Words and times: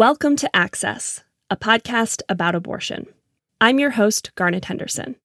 Welcome 0.00 0.36
to 0.36 0.56
Access, 0.56 1.24
a 1.50 1.58
podcast 1.58 2.22
about 2.26 2.54
abortion. 2.54 3.06
I'm 3.60 3.78
your 3.78 3.90
host, 3.90 4.34
Garnet 4.34 4.64
Henderson. 4.64 5.16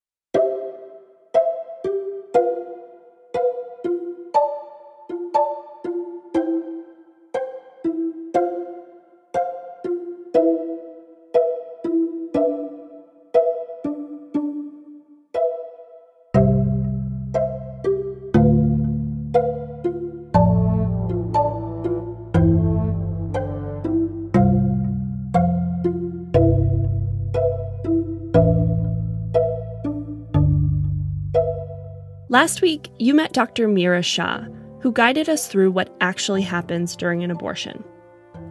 Last 32.35 32.62
week, 32.62 32.89
you 32.99 33.13
met 33.13 33.31
Dr. 33.31 33.66
Meera 33.70 34.03
Shah, 34.03 34.41
who 34.81 34.91
guided 34.91 35.30
us 35.30 35.48
through 35.48 35.71
what 35.71 35.95
actually 36.02 36.41
happens 36.41 36.93
during 36.93 37.23
an 37.23 37.31
abortion. 37.31 37.81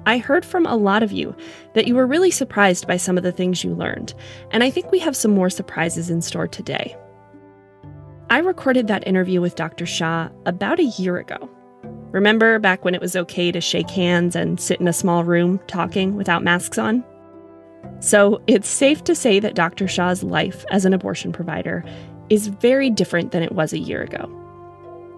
I 0.06 0.16
heard 0.16 0.42
from 0.42 0.64
a 0.64 0.74
lot 0.74 1.02
of 1.02 1.12
you 1.12 1.36
that 1.74 1.86
you 1.86 1.94
were 1.94 2.06
really 2.06 2.30
surprised 2.30 2.86
by 2.86 2.96
some 2.96 3.18
of 3.18 3.24
the 3.24 3.30
things 3.30 3.62
you 3.62 3.74
learned, 3.74 4.14
and 4.52 4.64
I 4.64 4.70
think 4.70 4.90
we 4.90 5.00
have 5.00 5.14
some 5.14 5.32
more 5.32 5.50
surprises 5.50 6.08
in 6.08 6.22
store 6.22 6.48
today. 6.48 6.96
I 8.30 8.38
recorded 8.38 8.86
that 8.86 9.06
interview 9.06 9.42
with 9.42 9.54
Dr. 9.54 9.84
Shah 9.84 10.30
about 10.46 10.80
a 10.80 10.84
year 10.84 11.18
ago. 11.18 11.50
Remember 12.10 12.58
back 12.58 12.86
when 12.86 12.94
it 12.94 13.02
was 13.02 13.14
okay 13.14 13.52
to 13.52 13.60
shake 13.60 13.90
hands 13.90 14.34
and 14.34 14.58
sit 14.58 14.80
in 14.80 14.88
a 14.88 14.94
small 14.94 15.24
room 15.24 15.60
talking 15.66 16.16
without 16.16 16.42
masks 16.42 16.78
on? 16.78 17.04
So 18.00 18.40
it's 18.46 18.68
safe 18.68 19.04
to 19.04 19.14
say 19.14 19.40
that 19.40 19.54
Dr. 19.54 19.86
Shah's 19.86 20.22
life 20.22 20.64
as 20.70 20.86
an 20.86 20.94
abortion 20.94 21.32
provider 21.32 21.84
is 22.30 22.48
very 22.48 22.90
different 22.90 23.32
than 23.32 23.42
it 23.42 23.52
was 23.52 23.72
a 23.72 23.78
year 23.78 24.02
ago. 24.02 24.30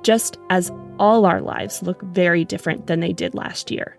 Just 0.02 0.38
as 0.50 0.72
all 0.98 1.26
our 1.26 1.40
lives 1.40 1.82
look 1.82 2.00
very 2.02 2.44
different 2.44 2.86
than 2.86 3.00
they 3.00 3.12
did 3.12 3.34
last 3.34 3.70
year. 3.70 3.96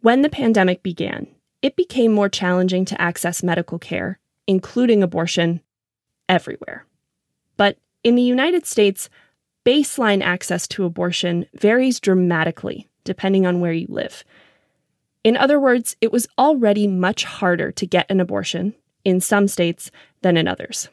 When 0.00 0.22
the 0.22 0.30
pandemic 0.30 0.82
began, 0.82 1.26
it 1.62 1.76
became 1.76 2.12
more 2.12 2.28
challenging 2.28 2.84
to 2.86 3.00
access 3.00 3.42
medical 3.42 3.78
care, 3.78 4.18
including 4.46 5.02
abortion, 5.02 5.60
everywhere. 6.28 6.86
But 7.56 7.78
in 8.04 8.14
the 8.14 8.22
United 8.22 8.66
States, 8.66 9.10
baseline 9.64 10.22
access 10.22 10.68
to 10.68 10.84
abortion 10.84 11.46
varies 11.54 12.00
dramatically 12.00 12.88
depending 13.04 13.46
on 13.46 13.60
where 13.60 13.72
you 13.72 13.86
live. 13.88 14.22
In 15.24 15.36
other 15.36 15.58
words, 15.58 15.96
it 16.00 16.12
was 16.12 16.28
already 16.38 16.86
much 16.86 17.24
harder 17.24 17.72
to 17.72 17.86
get 17.86 18.10
an 18.10 18.20
abortion 18.20 18.74
in 19.08 19.20
some 19.20 19.48
states 19.48 19.90
than 20.20 20.36
in 20.36 20.46
others. 20.46 20.90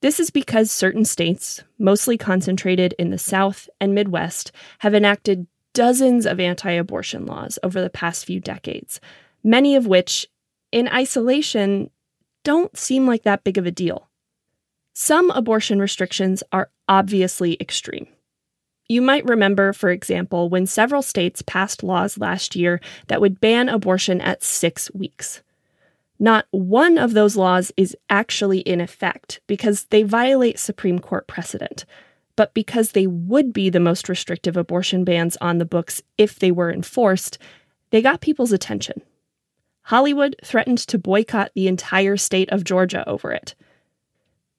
This 0.00 0.20
is 0.20 0.30
because 0.30 0.70
certain 0.70 1.04
states, 1.04 1.62
mostly 1.78 2.16
concentrated 2.16 2.94
in 2.98 3.10
the 3.10 3.18
South 3.18 3.68
and 3.80 3.94
Midwest, 3.94 4.52
have 4.78 4.94
enacted 4.94 5.46
dozens 5.74 6.24
of 6.24 6.38
anti 6.38 6.70
abortion 6.70 7.26
laws 7.26 7.58
over 7.62 7.80
the 7.80 7.90
past 7.90 8.24
few 8.26 8.38
decades, 8.38 9.00
many 9.42 9.74
of 9.74 9.86
which, 9.86 10.28
in 10.70 10.88
isolation, 10.88 11.90
don't 12.44 12.76
seem 12.76 13.06
like 13.06 13.24
that 13.24 13.44
big 13.44 13.58
of 13.58 13.66
a 13.66 13.70
deal. 13.70 14.08
Some 14.92 15.30
abortion 15.30 15.80
restrictions 15.80 16.44
are 16.52 16.70
obviously 16.88 17.56
extreme. 17.60 18.06
You 18.88 19.02
might 19.02 19.24
remember, 19.24 19.72
for 19.72 19.90
example, 19.90 20.48
when 20.48 20.66
several 20.66 21.02
states 21.02 21.42
passed 21.42 21.82
laws 21.82 22.18
last 22.18 22.54
year 22.54 22.80
that 23.08 23.20
would 23.20 23.40
ban 23.40 23.68
abortion 23.68 24.20
at 24.20 24.42
six 24.42 24.92
weeks. 24.92 25.42
Not 26.22 26.46
one 26.52 26.98
of 26.98 27.14
those 27.14 27.34
laws 27.34 27.72
is 27.76 27.96
actually 28.08 28.60
in 28.60 28.80
effect 28.80 29.40
because 29.48 29.86
they 29.86 30.04
violate 30.04 30.56
Supreme 30.56 31.00
Court 31.00 31.26
precedent, 31.26 31.84
but 32.36 32.54
because 32.54 32.92
they 32.92 33.08
would 33.08 33.52
be 33.52 33.70
the 33.70 33.80
most 33.80 34.08
restrictive 34.08 34.56
abortion 34.56 35.02
bans 35.02 35.36
on 35.40 35.58
the 35.58 35.64
books 35.64 36.00
if 36.16 36.38
they 36.38 36.52
were 36.52 36.72
enforced, 36.72 37.38
they 37.90 38.00
got 38.00 38.20
people's 38.20 38.52
attention. 38.52 39.02
Hollywood 39.86 40.36
threatened 40.44 40.78
to 40.78 40.96
boycott 40.96 41.50
the 41.56 41.66
entire 41.66 42.16
state 42.16 42.48
of 42.50 42.62
Georgia 42.62 43.02
over 43.08 43.32
it. 43.32 43.56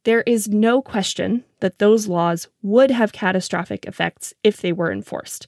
There 0.03 0.23
is 0.23 0.49
no 0.49 0.81
question 0.81 1.45
that 1.61 1.79
those 1.79 2.09
laws 2.09 2.49
would 2.61 2.91
have 2.91 3.13
catastrophic 3.13 3.85
effects 3.85 4.33
if 4.43 4.57
they 4.57 4.73
were 4.73 4.91
enforced. 4.91 5.47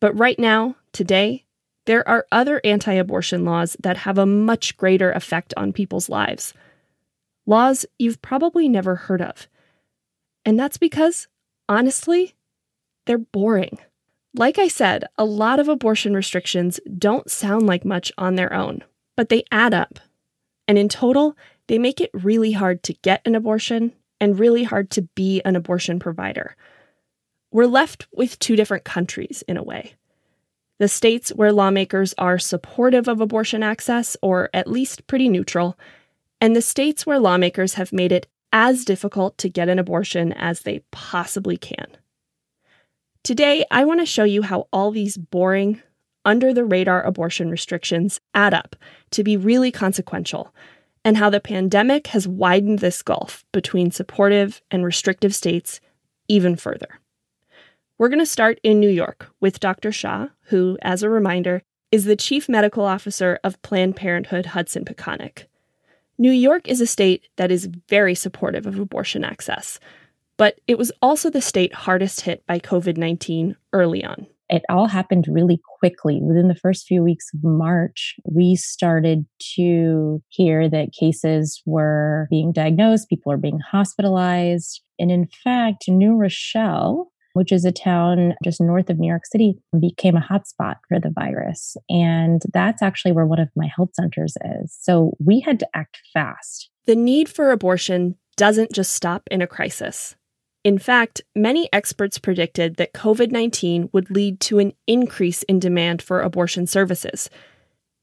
But 0.00 0.18
right 0.18 0.36
now, 0.36 0.74
today, 0.90 1.43
there 1.86 2.06
are 2.08 2.26
other 2.32 2.60
anti 2.64 2.92
abortion 2.92 3.44
laws 3.44 3.76
that 3.80 3.98
have 3.98 4.18
a 4.18 4.26
much 4.26 4.76
greater 4.76 5.12
effect 5.12 5.52
on 5.56 5.72
people's 5.72 6.08
lives. 6.08 6.54
Laws 7.46 7.84
you've 7.98 8.22
probably 8.22 8.68
never 8.68 8.94
heard 8.94 9.20
of. 9.20 9.48
And 10.44 10.58
that's 10.58 10.78
because, 10.78 11.28
honestly, 11.68 12.34
they're 13.06 13.18
boring. 13.18 13.78
Like 14.34 14.58
I 14.58 14.68
said, 14.68 15.04
a 15.16 15.24
lot 15.24 15.60
of 15.60 15.68
abortion 15.68 16.14
restrictions 16.14 16.80
don't 16.98 17.30
sound 17.30 17.66
like 17.66 17.84
much 17.84 18.10
on 18.18 18.34
their 18.34 18.52
own, 18.52 18.82
but 19.16 19.28
they 19.28 19.44
add 19.52 19.74
up. 19.74 20.00
And 20.66 20.78
in 20.78 20.88
total, 20.88 21.36
they 21.66 21.78
make 21.78 22.00
it 22.00 22.10
really 22.12 22.52
hard 22.52 22.82
to 22.84 22.94
get 22.94 23.22
an 23.26 23.34
abortion 23.34 23.92
and 24.20 24.38
really 24.38 24.64
hard 24.64 24.90
to 24.90 25.02
be 25.02 25.40
an 25.42 25.54
abortion 25.54 25.98
provider. 25.98 26.56
We're 27.50 27.66
left 27.66 28.06
with 28.12 28.38
two 28.38 28.56
different 28.56 28.84
countries 28.84 29.44
in 29.46 29.56
a 29.56 29.62
way 29.62 29.94
the 30.78 30.88
states 30.88 31.30
where 31.30 31.52
lawmakers 31.52 32.14
are 32.18 32.38
supportive 32.38 33.08
of 33.08 33.20
abortion 33.20 33.62
access, 33.62 34.16
or 34.22 34.50
at 34.52 34.70
least 34.70 35.06
pretty 35.06 35.28
neutral, 35.28 35.78
and 36.40 36.54
the 36.54 36.62
states 36.62 37.06
where 37.06 37.18
lawmakers 37.18 37.74
have 37.74 37.92
made 37.92 38.12
it 38.12 38.26
as 38.52 38.84
difficult 38.84 39.38
to 39.38 39.48
get 39.48 39.68
an 39.68 39.78
abortion 39.78 40.32
as 40.32 40.60
they 40.60 40.82
possibly 40.90 41.56
can. 41.56 41.86
Today, 43.22 43.64
I 43.70 43.84
want 43.84 44.00
to 44.00 44.06
show 44.06 44.24
you 44.24 44.42
how 44.42 44.68
all 44.72 44.90
these 44.90 45.16
boring, 45.16 45.82
under 46.24 46.52
the 46.52 46.64
radar 46.64 47.02
abortion 47.02 47.50
restrictions 47.50 48.20
add 48.34 48.54
up 48.54 48.76
to 49.10 49.24
be 49.24 49.36
really 49.36 49.70
consequential, 49.70 50.54
and 51.04 51.16
how 51.16 51.30
the 51.30 51.40
pandemic 51.40 52.08
has 52.08 52.26
widened 52.26 52.78
this 52.78 53.02
gulf 53.02 53.44
between 53.52 53.90
supportive 53.90 54.62
and 54.70 54.84
restrictive 54.84 55.34
states 55.34 55.80
even 56.28 56.56
further. 56.56 57.00
We're 57.96 58.08
going 58.08 58.18
to 58.18 58.26
start 58.26 58.58
in 58.64 58.80
New 58.80 58.88
York 58.88 59.30
with 59.40 59.60
Dr. 59.60 59.92
Shah, 59.92 60.28
who, 60.46 60.76
as 60.82 61.04
a 61.04 61.08
reminder, 61.08 61.62
is 61.92 62.06
the 62.06 62.16
chief 62.16 62.48
medical 62.48 62.84
officer 62.84 63.38
of 63.44 63.62
Planned 63.62 63.94
Parenthood 63.94 64.46
Hudson 64.46 64.84
Peconic. 64.84 65.44
New 66.18 66.32
York 66.32 66.66
is 66.66 66.80
a 66.80 66.88
state 66.88 67.28
that 67.36 67.52
is 67.52 67.68
very 67.88 68.16
supportive 68.16 68.66
of 68.66 68.80
abortion 68.80 69.22
access, 69.24 69.78
but 70.36 70.60
it 70.66 70.76
was 70.76 70.90
also 71.02 71.30
the 71.30 71.40
state 71.40 71.72
hardest 71.72 72.22
hit 72.22 72.44
by 72.48 72.58
COVID 72.58 72.96
19 72.96 73.54
early 73.72 74.04
on. 74.04 74.26
It 74.50 74.64
all 74.68 74.88
happened 74.88 75.26
really 75.28 75.60
quickly. 75.78 76.20
Within 76.20 76.48
the 76.48 76.56
first 76.56 76.86
few 76.86 77.02
weeks 77.02 77.30
of 77.32 77.44
March, 77.44 78.16
we 78.24 78.56
started 78.56 79.24
to 79.54 80.20
hear 80.30 80.68
that 80.68 80.92
cases 80.92 81.62
were 81.64 82.26
being 82.28 82.50
diagnosed, 82.50 83.08
people 83.08 83.30
are 83.30 83.36
being 83.36 83.60
hospitalized. 83.60 84.82
And 84.98 85.12
in 85.12 85.28
fact, 85.44 85.88
New 85.88 86.16
Rochelle, 86.16 87.12
which 87.34 87.52
is 87.52 87.64
a 87.64 87.72
town 87.72 88.34
just 88.42 88.60
north 88.60 88.88
of 88.88 88.98
New 88.98 89.08
York 89.08 89.26
City, 89.26 89.58
became 89.78 90.16
a 90.16 90.20
hotspot 90.20 90.76
for 90.88 90.98
the 90.98 91.10
virus. 91.14 91.76
And 91.88 92.42
that's 92.52 92.82
actually 92.82 93.12
where 93.12 93.26
one 93.26 93.40
of 93.40 93.50
my 93.54 93.68
health 93.76 93.90
centers 93.92 94.36
is. 94.62 94.76
So 94.80 95.16
we 95.24 95.40
had 95.40 95.60
to 95.60 95.68
act 95.74 95.98
fast. 96.12 96.70
The 96.86 96.96
need 96.96 97.28
for 97.28 97.50
abortion 97.50 98.16
doesn't 98.36 98.72
just 98.72 98.92
stop 98.92 99.22
in 99.30 99.42
a 99.42 99.46
crisis. 99.46 100.16
In 100.64 100.78
fact, 100.78 101.20
many 101.34 101.68
experts 101.72 102.18
predicted 102.18 102.76
that 102.76 102.94
COVID 102.94 103.30
19 103.30 103.90
would 103.92 104.10
lead 104.10 104.40
to 104.40 104.58
an 104.60 104.72
increase 104.86 105.42
in 105.42 105.58
demand 105.58 106.00
for 106.00 106.20
abortion 106.20 106.66
services. 106.66 107.28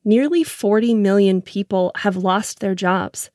Nearly 0.03 0.43
40 0.43 0.93
million 0.95 1.41
people 1.41 1.91
have 1.97 2.17
lost 2.17 2.59
their 2.59 2.75
jobs. 2.75 3.29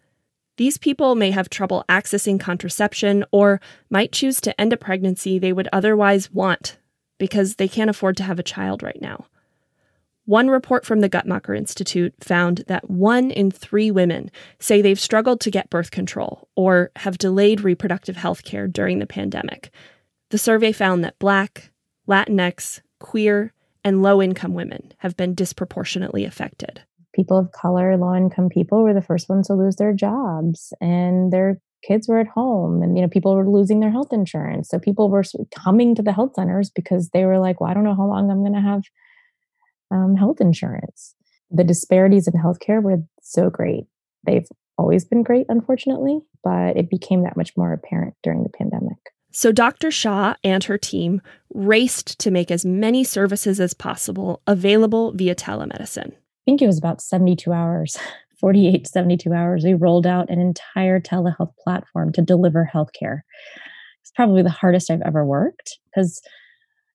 These 0.56 0.78
people 0.78 1.14
may 1.14 1.30
have 1.32 1.50
trouble 1.50 1.84
accessing 1.88 2.40
contraception 2.40 3.24
or 3.30 3.60
might 3.90 4.12
choose 4.12 4.40
to 4.42 4.58
end 4.60 4.72
a 4.72 4.76
pregnancy 4.76 5.38
they 5.38 5.52
would 5.52 5.68
otherwise 5.72 6.30
want 6.30 6.78
because 7.18 7.56
they 7.56 7.68
can't 7.68 7.90
afford 7.90 8.16
to 8.18 8.22
have 8.22 8.38
a 8.38 8.44
child 8.44 8.82
right 8.82 9.00
now. 9.00 9.26
One 10.24 10.48
report 10.48 10.84
from 10.84 11.00
the 11.00 11.08
Guttmacher 11.08 11.56
Institute 11.56 12.12
found 12.20 12.64
that 12.66 12.90
one 12.90 13.30
in 13.30 13.50
three 13.50 13.92
women 13.92 14.30
say 14.58 14.82
they've 14.82 14.98
struggled 14.98 15.40
to 15.42 15.52
get 15.52 15.70
birth 15.70 15.92
control 15.92 16.48
or 16.56 16.90
have 16.96 17.16
delayed 17.16 17.60
reproductive 17.60 18.16
health 18.16 18.42
care 18.42 18.66
during 18.66 18.98
the 18.98 19.06
pandemic. 19.06 19.70
The 20.30 20.38
survey 20.38 20.72
found 20.72 21.04
that 21.04 21.18
Black, 21.20 21.70
Latinx, 22.08 22.80
queer, 22.98 23.52
and 23.84 24.02
low 24.02 24.20
income 24.20 24.54
women 24.54 24.92
have 24.98 25.16
been 25.16 25.34
disproportionately 25.34 26.24
affected 26.24 26.82
people 27.16 27.38
of 27.38 27.50
color, 27.52 27.96
low 27.96 28.14
income 28.14 28.48
people 28.48 28.82
were 28.84 28.94
the 28.94 29.02
first 29.02 29.28
ones 29.28 29.48
to 29.48 29.54
lose 29.54 29.76
their 29.76 29.92
jobs 29.92 30.72
and 30.80 31.32
their 31.32 31.60
kids 31.82 32.08
were 32.08 32.18
at 32.18 32.28
home 32.28 32.82
and 32.82 32.96
you 32.96 33.02
know 33.02 33.08
people 33.08 33.34
were 33.34 33.48
losing 33.48 33.80
their 33.80 33.90
health 33.90 34.12
insurance 34.12 34.68
so 34.68 34.78
people 34.78 35.08
were 35.08 35.22
coming 35.54 35.94
to 35.94 36.02
the 36.02 36.12
health 36.12 36.32
centers 36.34 36.68
because 36.70 37.10
they 37.10 37.24
were 37.24 37.38
like 37.38 37.60
well 37.60 37.70
i 37.70 37.74
don't 37.74 37.84
know 37.84 37.94
how 37.94 38.06
long 38.06 38.30
i'm 38.30 38.40
going 38.40 38.54
to 38.54 38.60
have 38.60 38.82
um, 39.90 40.16
health 40.16 40.40
insurance. 40.40 41.14
The 41.50 41.64
disparities 41.64 42.26
in 42.26 42.34
healthcare 42.34 42.82
were 42.82 43.02
so 43.22 43.50
great. 43.50 43.84
They've 44.24 44.48
always 44.78 45.04
been 45.04 45.22
great, 45.22 45.46
unfortunately, 45.48 46.20
but 46.42 46.76
it 46.76 46.90
became 46.90 47.22
that 47.22 47.36
much 47.36 47.56
more 47.56 47.72
apparent 47.72 48.14
during 48.22 48.42
the 48.42 48.50
pandemic. 48.50 48.98
So 49.32 49.52
Dr. 49.52 49.90
Shah 49.90 50.34
and 50.42 50.64
her 50.64 50.78
team 50.78 51.20
raced 51.52 52.18
to 52.20 52.30
make 52.30 52.50
as 52.50 52.64
many 52.64 53.04
services 53.04 53.60
as 53.60 53.74
possible 53.74 54.42
available 54.46 55.12
via 55.12 55.34
telemedicine. 55.34 56.14
Think 56.46 56.62
it 56.62 56.66
was 56.66 56.78
about 56.78 57.02
72 57.02 57.52
hours, 57.52 57.98
48 58.40 58.86
72 58.86 59.32
hours. 59.32 59.64
We 59.64 59.74
rolled 59.74 60.06
out 60.06 60.30
an 60.30 60.40
entire 60.40 61.00
telehealth 61.00 61.52
platform 61.62 62.12
to 62.12 62.22
deliver 62.22 62.70
healthcare. 62.72 63.20
It's 64.02 64.12
probably 64.14 64.42
the 64.42 64.50
hardest 64.50 64.90
I've 64.90 65.02
ever 65.02 65.24
worked 65.24 65.78
because 65.86 66.22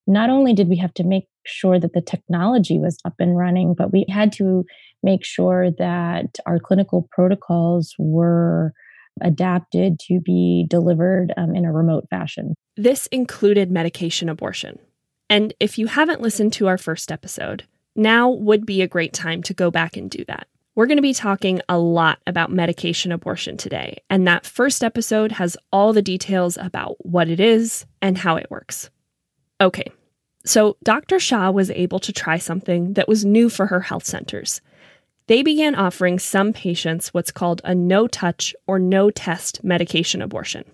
not 0.08 0.30
only 0.30 0.54
did 0.54 0.70
we 0.70 0.78
have 0.78 0.94
to 0.96 1.04
make 1.04 1.26
sure 1.46 1.80
that 1.80 1.94
the 1.94 2.02
technology 2.02 2.80
was 2.80 2.98
up 3.06 3.16
and 3.20 3.38
running, 3.38 3.74
but 3.74 3.92
we 3.92 4.06
had 4.10 4.32
to 4.34 4.66
make 5.04 5.24
sure 5.26 5.72
that 5.78 6.38
our 6.46 6.60
clinical 6.60 7.08
protocols 7.12 7.96
were 7.98 8.74
adapted 9.22 10.00
to 10.00 10.20
be 10.22 10.66
delivered 10.70 11.34
um, 11.38 11.56
in 11.56 11.66
a 11.66 11.72
remote 11.72 12.06
fashion. 12.10 12.56
This 12.78 13.08
included 13.08 13.72
medication 13.72 14.30
abortion. 14.30 14.80
And 15.30 15.54
if 15.60 15.78
you 15.78 15.88
haven't 15.88 16.22
listened 16.22 16.54
to 16.54 16.68
our 16.68 16.78
first 16.78 17.12
episode, 17.12 17.66
now 17.96 18.30
would 18.30 18.66
be 18.66 18.82
a 18.82 18.88
great 18.88 19.14
time 19.14 19.42
to 19.44 19.54
go 19.54 19.72
back 19.72 19.98
and 19.98 20.10
do 20.10 20.24
that. 20.26 20.48
We're 20.76 20.86
going 20.86 20.98
to 20.98 21.02
be 21.02 21.14
talking 21.14 21.62
a 21.68 21.78
lot 21.78 22.20
about 22.26 22.52
medication 22.52 23.12
abortion 23.12 23.58
today, 23.58 23.98
and 24.10 24.26
that 24.28 24.46
first 24.46 24.84
episode 24.84 25.34
has 25.34 25.58
all 25.72 25.92
the 25.92 26.02
details 26.02 26.58
about 26.58 26.96
what 27.06 27.30
it 27.30 27.40
is 27.40 27.86
and 28.02 28.18
how 28.18 28.38
it 28.38 28.50
works. 28.50 28.90
Okay, 29.60 29.92
so 30.46 30.78
Dr. 30.84 31.20
Shah 31.20 31.52
was 31.52 31.70
able 31.72 32.00
to 32.00 32.14
try 32.14 32.38
something 32.38 32.94
that 32.94 33.08
was 33.08 33.26
new 33.26 33.50
for 33.50 33.68
her 33.68 33.82
health 33.82 34.06
centers 34.06 34.62
they 35.32 35.44
began 35.44 35.76
offering 35.76 36.20
some 36.20 36.52
patients 36.52 37.14
what's 37.14 37.32
called 37.32 37.62
a 37.64 37.74
no 37.74 38.06
touch 38.06 38.54
or 38.68 38.80
no 38.80 39.10
test 39.10 39.64
medication 39.64 40.22
abortion. 40.22 40.66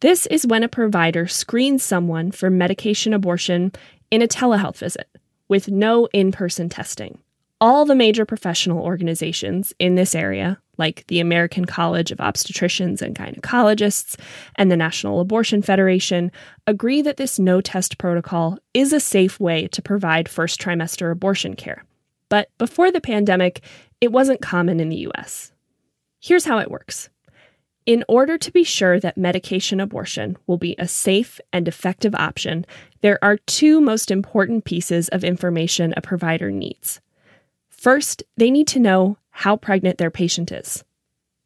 This 0.00 0.24
is 0.26 0.46
when 0.46 0.62
a 0.62 0.68
provider 0.68 1.26
screens 1.26 1.82
someone 1.82 2.30
for 2.30 2.48
medication 2.48 3.12
abortion 3.12 3.70
in 4.10 4.22
a 4.22 4.26
telehealth 4.26 4.78
visit 4.78 5.08
with 5.48 5.68
no 5.68 6.06
in 6.12 6.32
person 6.32 6.68
testing. 6.68 7.18
All 7.60 7.84
the 7.84 7.94
major 7.94 8.24
professional 8.24 8.82
organizations 8.84 9.72
in 9.80 9.96
this 9.96 10.14
area, 10.14 10.60
like 10.76 11.04
the 11.08 11.18
American 11.18 11.64
College 11.64 12.12
of 12.12 12.18
Obstetricians 12.18 13.02
and 13.02 13.16
Gynecologists 13.16 14.16
and 14.54 14.70
the 14.70 14.76
National 14.76 15.18
Abortion 15.18 15.60
Federation, 15.60 16.30
agree 16.68 17.02
that 17.02 17.16
this 17.16 17.38
no 17.38 17.60
test 17.60 17.98
protocol 17.98 18.58
is 18.74 18.92
a 18.92 19.00
safe 19.00 19.40
way 19.40 19.66
to 19.68 19.82
provide 19.82 20.28
first 20.28 20.60
trimester 20.60 21.10
abortion 21.10 21.54
care. 21.54 21.84
But 22.28 22.48
before 22.58 22.92
the 22.92 23.00
pandemic, 23.00 23.64
it 24.00 24.12
wasn't 24.12 24.40
common 24.40 24.78
in 24.78 24.88
the 24.88 25.08
US. 25.08 25.52
Here's 26.20 26.44
how 26.44 26.58
it 26.58 26.70
works. 26.70 27.10
In 27.88 28.04
order 28.06 28.36
to 28.36 28.52
be 28.52 28.64
sure 28.64 29.00
that 29.00 29.16
medication 29.16 29.80
abortion 29.80 30.36
will 30.46 30.58
be 30.58 30.76
a 30.78 30.86
safe 30.86 31.40
and 31.54 31.66
effective 31.66 32.14
option, 32.14 32.66
there 33.00 33.18
are 33.24 33.38
two 33.38 33.80
most 33.80 34.10
important 34.10 34.66
pieces 34.66 35.08
of 35.08 35.24
information 35.24 35.94
a 35.96 36.02
provider 36.02 36.50
needs. 36.50 37.00
First, 37.70 38.22
they 38.36 38.50
need 38.50 38.66
to 38.66 38.78
know 38.78 39.16
how 39.30 39.56
pregnant 39.56 39.96
their 39.96 40.10
patient 40.10 40.52
is. 40.52 40.84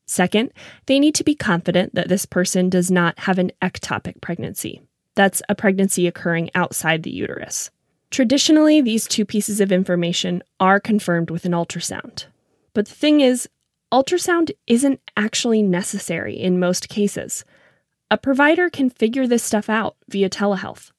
Second, 0.04 0.52
they 0.86 0.98
need 0.98 1.14
to 1.14 1.22
be 1.22 1.36
confident 1.36 1.94
that 1.94 2.08
this 2.08 2.26
person 2.26 2.68
does 2.68 2.90
not 2.90 3.20
have 3.20 3.38
an 3.38 3.52
ectopic 3.62 4.20
pregnancy. 4.20 4.82
That's 5.14 5.42
a 5.48 5.54
pregnancy 5.54 6.08
occurring 6.08 6.50
outside 6.56 7.04
the 7.04 7.12
uterus. 7.12 7.70
Traditionally, 8.10 8.80
these 8.80 9.06
two 9.06 9.24
pieces 9.24 9.60
of 9.60 9.70
information 9.70 10.42
are 10.58 10.80
confirmed 10.80 11.30
with 11.30 11.44
an 11.44 11.52
ultrasound. 11.52 12.24
But 12.74 12.88
the 12.88 12.94
thing 12.96 13.20
is, 13.20 13.48
ultrasound 13.92 14.50
isn't 14.66 15.00
actually 15.16 15.62
necessary 15.62 16.34
in 16.34 16.58
most 16.58 16.88
cases. 16.88 17.44
A 18.10 18.16
provider 18.16 18.70
can 18.70 18.90
figure 18.90 19.26
this 19.26 19.42
stuff 19.42 19.68
out 19.68 19.96
via 20.08 20.30
telehealth. 20.30 20.90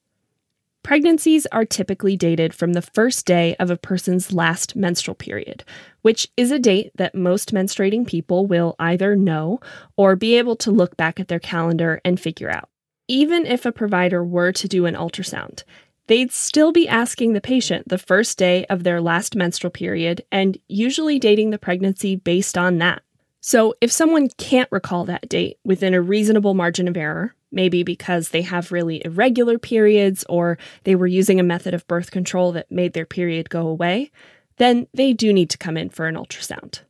Pregnancies 0.84 1.46
are 1.46 1.64
typically 1.64 2.14
dated 2.14 2.54
from 2.54 2.74
the 2.74 2.82
first 2.82 3.24
day 3.24 3.56
of 3.56 3.70
a 3.70 3.76
person's 3.76 4.32
last 4.32 4.76
menstrual 4.76 5.14
period, 5.14 5.64
which 6.02 6.28
is 6.36 6.52
a 6.52 6.58
date 6.58 6.92
that 6.96 7.14
most 7.14 7.54
menstruating 7.54 8.06
people 8.06 8.46
will 8.46 8.76
either 8.78 9.16
know 9.16 9.60
or 9.96 10.14
be 10.14 10.36
able 10.36 10.56
to 10.56 10.70
look 10.70 10.96
back 10.96 11.18
at 11.18 11.28
their 11.28 11.40
calendar 11.40 12.00
and 12.04 12.20
figure 12.20 12.50
out. 12.50 12.68
Even 13.08 13.46
if 13.46 13.64
a 13.64 13.72
provider 13.72 14.22
were 14.22 14.52
to 14.52 14.68
do 14.68 14.84
an 14.84 14.94
ultrasound, 14.94 15.64
they'd 16.06 16.32
still 16.32 16.72
be 16.72 16.88
asking 16.88 17.32
the 17.32 17.40
patient 17.40 17.88
the 17.88 17.98
first 17.98 18.38
day 18.38 18.64
of 18.66 18.82
their 18.82 19.00
last 19.00 19.36
menstrual 19.36 19.70
period 19.70 20.24
and 20.30 20.58
usually 20.68 21.18
dating 21.18 21.50
the 21.50 21.58
pregnancy 21.58 22.16
based 22.16 22.58
on 22.58 22.78
that. 22.78 23.02
So, 23.40 23.74
if 23.82 23.92
someone 23.92 24.28
can't 24.38 24.72
recall 24.72 25.04
that 25.04 25.28
date 25.28 25.58
within 25.64 25.92
a 25.92 26.00
reasonable 26.00 26.54
margin 26.54 26.88
of 26.88 26.96
error, 26.96 27.34
maybe 27.52 27.82
because 27.82 28.30
they 28.30 28.42
have 28.42 28.72
really 28.72 29.04
irregular 29.04 29.58
periods 29.58 30.24
or 30.28 30.56
they 30.84 30.94
were 30.94 31.06
using 31.06 31.38
a 31.38 31.44
method 31.44 31.74
of 31.74 31.86
birth 31.86 32.10
control 32.10 32.52
that 32.52 32.70
made 32.70 32.94
their 32.94 33.04
period 33.04 33.50
go 33.50 33.68
away, 33.68 34.10
then 34.56 34.86
they 34.94 35.12
do 35.12 35.32
need 35.32 35.50
to 35.50 35.58
come 35.58 35.76
in 35.76 35.90
for 35.90 36.06
an 36.06 36.16
ultrasound. 36.16 36.80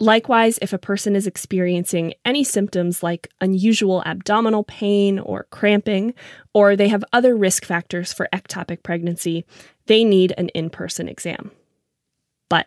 Likewise, 0.00 0.58
if 0.62 0.72
a 0.72 0.78
person 0.78 1.14
is 1.14 1.26
experiencing 1.26 2.14
any 2.24 2.42
symptoms 2.42 3.02
like 3.02 3.28
unusual 3.40 4.02
abdominal 4.06 4.64
pain 4.64 5.18
or 5.18 5.46
cramping, 5.50 6.14
or 6.54 6.74
they 6.74 6.88
have 6.88 7.04
other 7.12 7.36
risk 7.36 7.64
factors 7.64 8.12
for 8.12 8.28
ectopic 8.32 8.82
pregnancy, 8.82 9.44
they 9.86 10.02
need 10.02 10.32
an 10.38 10.48
in 10.50 10.70
person 10.70 11.08
exam. 11.08 11.50
But 12.48 12.66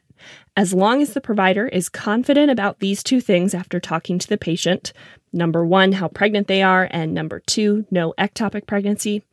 as 0.56 0.74
long 0.74 1.02
as 1.02 1.14
the 1.14 1.22
provider 1.22 1.68
is 1.68 1.90
confident 1.90 2.52
about 2.52 2.80
these 2.80 3.04
two 3.04 3.20
things 3.20 3.54
after 3.54 3.80
talking 3.80 4.20
to 4.20 4.28
the 4.28 4.38
patient 4.38 4.94
number 5.36 5.66
one, 5.66 5.94
how 5.94 6.08
pregnant 6.08 6.48
they 6.48 6.62
are, 6.62 6.88
and 6.92 7.12
number 7.12 7.40
two, 7.40 7.86
no 7.90 8.14
ectopic 8.20 8.68
pregnancy 8.68 9.24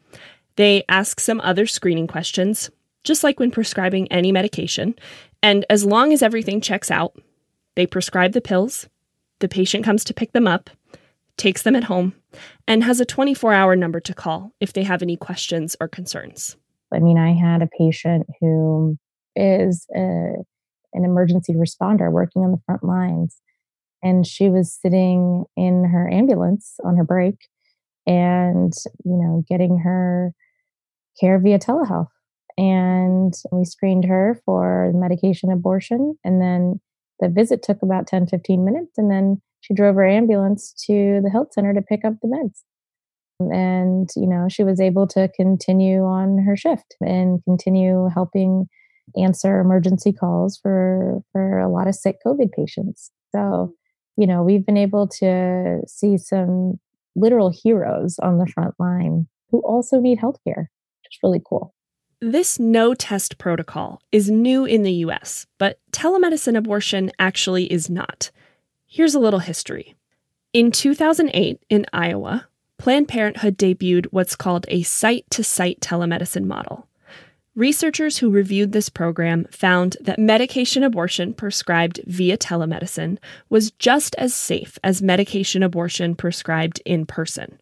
they 0.61 0.85
ask 0.91 1.21
some 1.21 1.41
other 1.41 1.67
screening 1.67 2.07
questions, 2.07 2.71
just 3.03 3.25
like 3.25 3.41
when 3.41 3.51
prescribing 3.51 4.13
any 4.13 4.31
medication. 4.31 4.95
And 5.43 5.65
as 5.71 5.87
long 5.87 6.13
as 6.13 6.23
everything 6.23 6.61
checks 6.61 6.91
out, 6.91 7.17
they 7.81 7.87
prescribe 7.87 8.33
the 8.33 8.43
pills, 8.43 8.91
the 9.39 9.49
patient 9.49 9.87
comes 9.87 10.05
to 10.05 10.13
pick 10.13 10.33
them 10.33 10.47
up, 10.47 10.69
takes 11.39 11.63
them 11.63 11.75
at 11.75 11.85
home, 11.85 12.13
and 12.69 12.85
has 12.85 13.01
a 13.01 13.07
24 13.07 13.55
hour 13.55 13.75
number 13.75 14.01
to 14.01 14.13
call 14.13 14.53
if 14.61 14.75
they 14.75 14.83
have 14.83 15.01
any 15.01 15.17
questions 15.17 15.77
or 15.81 15.89
concerns. 15.89 16.59
I 16.93 16.99
mean, 16.99 17.17
I 17.17 17.33
had 17.33 17.63
a 17.63 17.71
patient 17.79 18.27
who 18.39 18.99
is 19.35 19.87
a, 19.97 20.35
an 20.93 21.05
emergency 21.07 21.55
responder 21.55 22.13
working 22.13 22.43
on 22.43 22.51
the 22.51 22.61
front 22.67 22.85
lines, 22.85 23.41
and 24.03 24.27
she 24.27 24.51
was 24.51 24.79
sitting 24.79 25.47
in 25.57 25.85
her 25.85 26.07
ambulance 26.13 26.75
on 26.85 26.99
her 26.99 27.05
break 27.05 27.49
and, 28.07 28.75
you 29.07 29.17
know, 29.17 29.43
getting 29.49 29.79
her 29.79 30.35
care 31.19 31.39
via 31.39 31.59
telehealth. 31.59 32.09
And 32.59 33.33
we 33.51 33.65
screened 33.65 34.05
her 34.05 34.39
for 34.45 34.93
medication 34.95 35.51
abortion 35.51 36.19
and 36.23 36.43
then 36.43 36.79
the 37.21 37.29
visit 37.29 37.63
took 37.63 37.83
about 37.83 38.07
10, 38.07 38.27
15 38.27 38.65
minutes. 38.65 38.97
And 38.97 39.11
then 39.11 39.41
she 39.61 39.75
drove 39.75 39.95
her 39.97 40.07
ambulance 40.07 40.73
to 40.87 41.21
the 41.23 41.31
health 41.31 41.53
center 41.53 41.75
to 41.75 41.83
pick 41.83 42.05
up 42.05 42.15
the 42.23 42.29
meds. 42.29 42.63
And, 43.41 44.09
you 44.17 44.27
know, 44.27 44.49
she 44.51 44.65
was 44.65 44.81
able 44.81 45.07
to 45.09 45.31
continue 45.35 46.03
on 46.03 46.39
her 46.45 46.57
shift 46.57 46.97
and 47.01 47.43
continue 47.45 48.09
helping 48.13 48.67
answer 49.17 49.61
emergency 49.61 50.13
calls 50.13 50.59
for, 50.63 51.21
for 51.33 51.59
a 51.59 51.69
lot 51.69 51.89
of 51.89 51.95
sick 51.95 52.17
COVID 52.25 52.53
patients. 52.53 53.11
So, 53.33 53.73
you 54.17 54.27
know, 54.27 54.43
we've 54.43 54.67
been 54.67 54.77
able 54.77 55.09
to 55.21 55.81
see 55.87 56.19
some 56.19 56.79
literal 57.17 57.51
heroes 57.51 58.19
on 58.23 58.39
the 58.39 58.47
front 58.47 58.75
line 58.79 59.27
who 59.51 59.61
also 59.61 60.01
need 60.01 60.19
healthcare, 60.19 60.67
which 60.67 61.13
is 61.13 61.19
really 61.23 61.41
cool. 61.49 61.75
This 62.23 62.59
no 62.59 62.93
test 62.93 63.39
protocol 63.39 64.03
is 64.13 64.31
new 64.31 64.67
in 64.67 64.83
the 64.83 64.93
US, 65.07 65.47
but 65.57 65.79
telemedicine 65.91 66.55
abortion 66.55 67.11
actually 67.19 67.73
is 67.73 67.89
not. 67.89 68.31
Here's 68.87 69.15
a 69.15 69.19
little 69.19 69.39
history. 69.39 69.95
In 70.53 70.71
2008, 70.71 71.63
in 71.71 71.87
Iowa, 71.95 72.47
Planned 72.77 73.09
Parenthood 73.09 73.57
debuted 73.57 74.05
what's 74.11 74.37
called 74.37 74.67
a 74.69 74.83
site 74.83 75.25
to 75.31 75.43
site 75.43 75.81
telemedicine 75.81 76.45
model. 76.45 76.87
Researchers 77.55 78.19
who 78.19 78.29
reviewed 78.29 78.73
this 78.73 78.91
program 78.91 79.47
found 79.51 79.97
that 80.03 80.19
medication 80.19 80.83
abortion 80.83 81.33
prescribed 81.33 82.01
via 82.07 82.37
telemedicine 82.37 83.17
was 83.49 83.71
just 83.71 84.15
as 84.17 84.35
safe 84.35 84.79
as 84.85 85.01
medication 85.01 85.63
abortion 85.63 86.15
prescribed 86.15 86.83
in 86.85 87.07
person, 87.07 87.59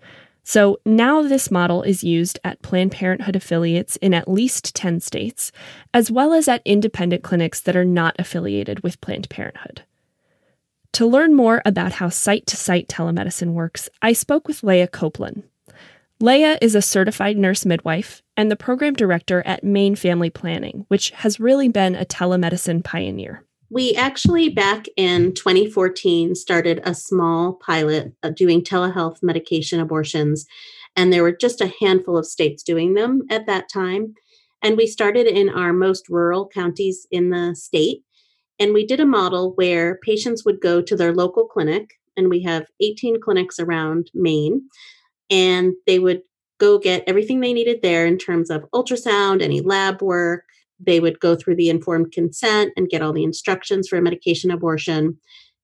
so 0.48 0.80
now 0.86 1.20
this 1.20 1.50
model 1.50 1.82
is 1.82 2.02
used 2.02 2.38
at 2.42 2.62
Planned 2.62 2.92
Parenthood 2.92 3.36
affiliates 3.36 3.96
in 3.96 4.14
at 4.14 4.30
least 4.30 4.74
10 4.74 4.98
states, 5.00 5.52
as 5.92 6.10
well 6.10 6.32
as 6.32 6.48
at 6.48 6.62
independent 6.64 7.22
clinics 7.22 7.60
that 7.60 7.76
are 7.76 7.84
not 7.84 8.16
affiliated 8.18 8.82
with 8.82 8.98
Planned 9.02 9.28
Parenthood. 9.28 9.82
To 10.92 11.04
learn 11.04 11.34
more 11.34 11.60
about 11.66 11.92
how 11.92 12.08
site 12.08 12.46
to 12.46 12.56
site 12.56 12.88
telemedicine 12.88 13.52
works, 13.52 13.90
I 14.00 14.14
spoke 14.14 14.48
with 14.48 14.62
Leah 14.62 14.88
Coplon. 14.88 15.42
Leah 16.18 16.56
is 16.62 16.74
a 16.74 16.80
certified 16.80 17.36
nurse 17.36 17.66
midwife 17.66 18.22
and 18.34 18.50
the 18.50 18.56
program 18.56 18.94
director 18.94 19.42
at 19.44 19.64
Maine 19.64 19.96
Family 19.96 20.30
Planning, 20.30 20.86
which 20.88 21.10
has 21.10 21.38
really 21.38 21.68
been 21.68 21.94
a 21.94 22.06
telemedicine 22.06 22.82
pioneer. 22.82 23.44
We 23.70 23.94
actually, 23.94 24.48
back 24.48 24.86
in 24.96 25.34
2014, 25.34 26.34
started 26.34 26.80
a 26.84 26.94
small 26.94 27.54
pilot 27.54 28.14
doing 28.34 28.62
telehealth 28.62 29.22
medication 29.22 29.78
abortions, 29.78 30.46
and 30.96 31.12
there 31.12 31.22
were 31.22 31.36
just 31.36 31.60
a 31.60 31.72
handful 31.80 32.16
of 32.16 32.26
states 32.26 32.62
doing 32.62 32.94
them 32.94 33.22
at 33.28 33.46
that 33.46 33.68
time. 33.68 34.14
And 34.62 34.76
we 34.76 34.86
started 34.86 35.26
in 35.26 35.50
our 35.50 35.72
most 35.72 36.08
rural 36.08 36.48
counties 36.48 37.06
in 37.10 37.30
the 37.30 37.54
state. 37.54 38.02
And 38.58 38.72
we 38.72 38.86
did 38.86 39.00
a 39.00 39.06
model 39.06 39.52
where 39.54 39.98
patients 40.02 40.44
would 40.44 40.60
go 40.60 40.80
to 40.80 40.96
their 40.96 41.14
local 41.14 41.46
clinic, 41.46 41.90
and 42.16 42.28
we 42.30 42.42
have 42.42 42.66
18 42.80 43.20
clinics 43.20 43.60
around 43.60 44.10
Maine, 44.14 44.62
and 45.30 45.74
they 45.86 45.98
would 45.98 46.22
go 46.58 46.78
get 46.78 47.04
everything 47.06 47.40
they 47.40 47.52
needed 47.52 47.80
there 47.82 48.06
in 48.06 48.18
terms 48.18 48.50
of 48.50 48.64
ultrasound, 48.74 49.42
any 49.42 49.60
lab 49.60 50.02
work, 50.02 50.44
they 50.80 51.00
would 51.00 51.20
go 51.20 51.34
through 51.34 51.56
the 51.56 51.70
informed 51.70 52.12
consent 52.12 52.72
and 52.76 52.88
get 52.88 53.02
all 53.02 53.12
the 53.12 53.24
instructions 53.24 53.88
for 53.88 53.96
a 53.96 54.02
medication 54.02 54.50
abortion. 54.50 55.18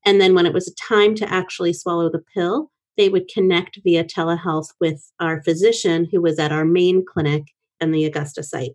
And 0.04 0.20
then 0.20 0.34
when 0.34 0.46
it 0.46 0.52
was 0.52 0.74
time 0.74 1.14
to 1.16 1.32
actually 1.32 1.72
swallow 1.72 2.10
the 2.10 2.22
pill, 2.34 2.70
they 2.96 3.08
would 3.08 3.28
connect 3.28 3.80
via 3.82 4.04
telehealth 4.04 4.68
with 4.80 5.10
our 5.20 5.42
physician 5.42 6.06
who 6.10 6.20
was 6.20 6.38
at 6.38 6.52
our 6.52 6.64
main 6.64 7.04
clinic 7.04 7.44
and 7.80 7.94
the 7.94 8.04
Augusta 8.04 8.42
site. 8.42 8.72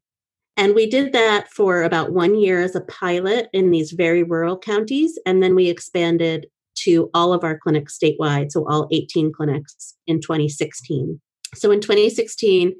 And 0.58 0.75
we 0.75 0.89
did 0.89 1.13
that 1.13 1.48
for 1.50 1.84
about 1.84 2.12
one 2.12 2.36
year 2.36 2.62
as 2.62 2.75
a 2.75 2.81
pilot 2.81 3.48
in 3.53 3.72
these 3.72 3.91
very 3.91 4.24
rural 4.24 4.58
counties. 4.58 5.17
And 5.25 5.41
then 5.41 5.55
we 5.55 5.69
expanded 5.69 6.48
to 6.79 7.10
all 7.13 7.31
of 7.31 7.43
our 7.43 7.58
clinics 7.58 7.98
statewide, 7.98 8.51
so 8.51 8.67
all 8.67 8.88
18 8.91 9.31
clinics 9.31 9.96
in 10.05 10.19
2016. 10.19 11.19
So 11.55 11.72
in 11.72 11.79
2016, 11.79 12.74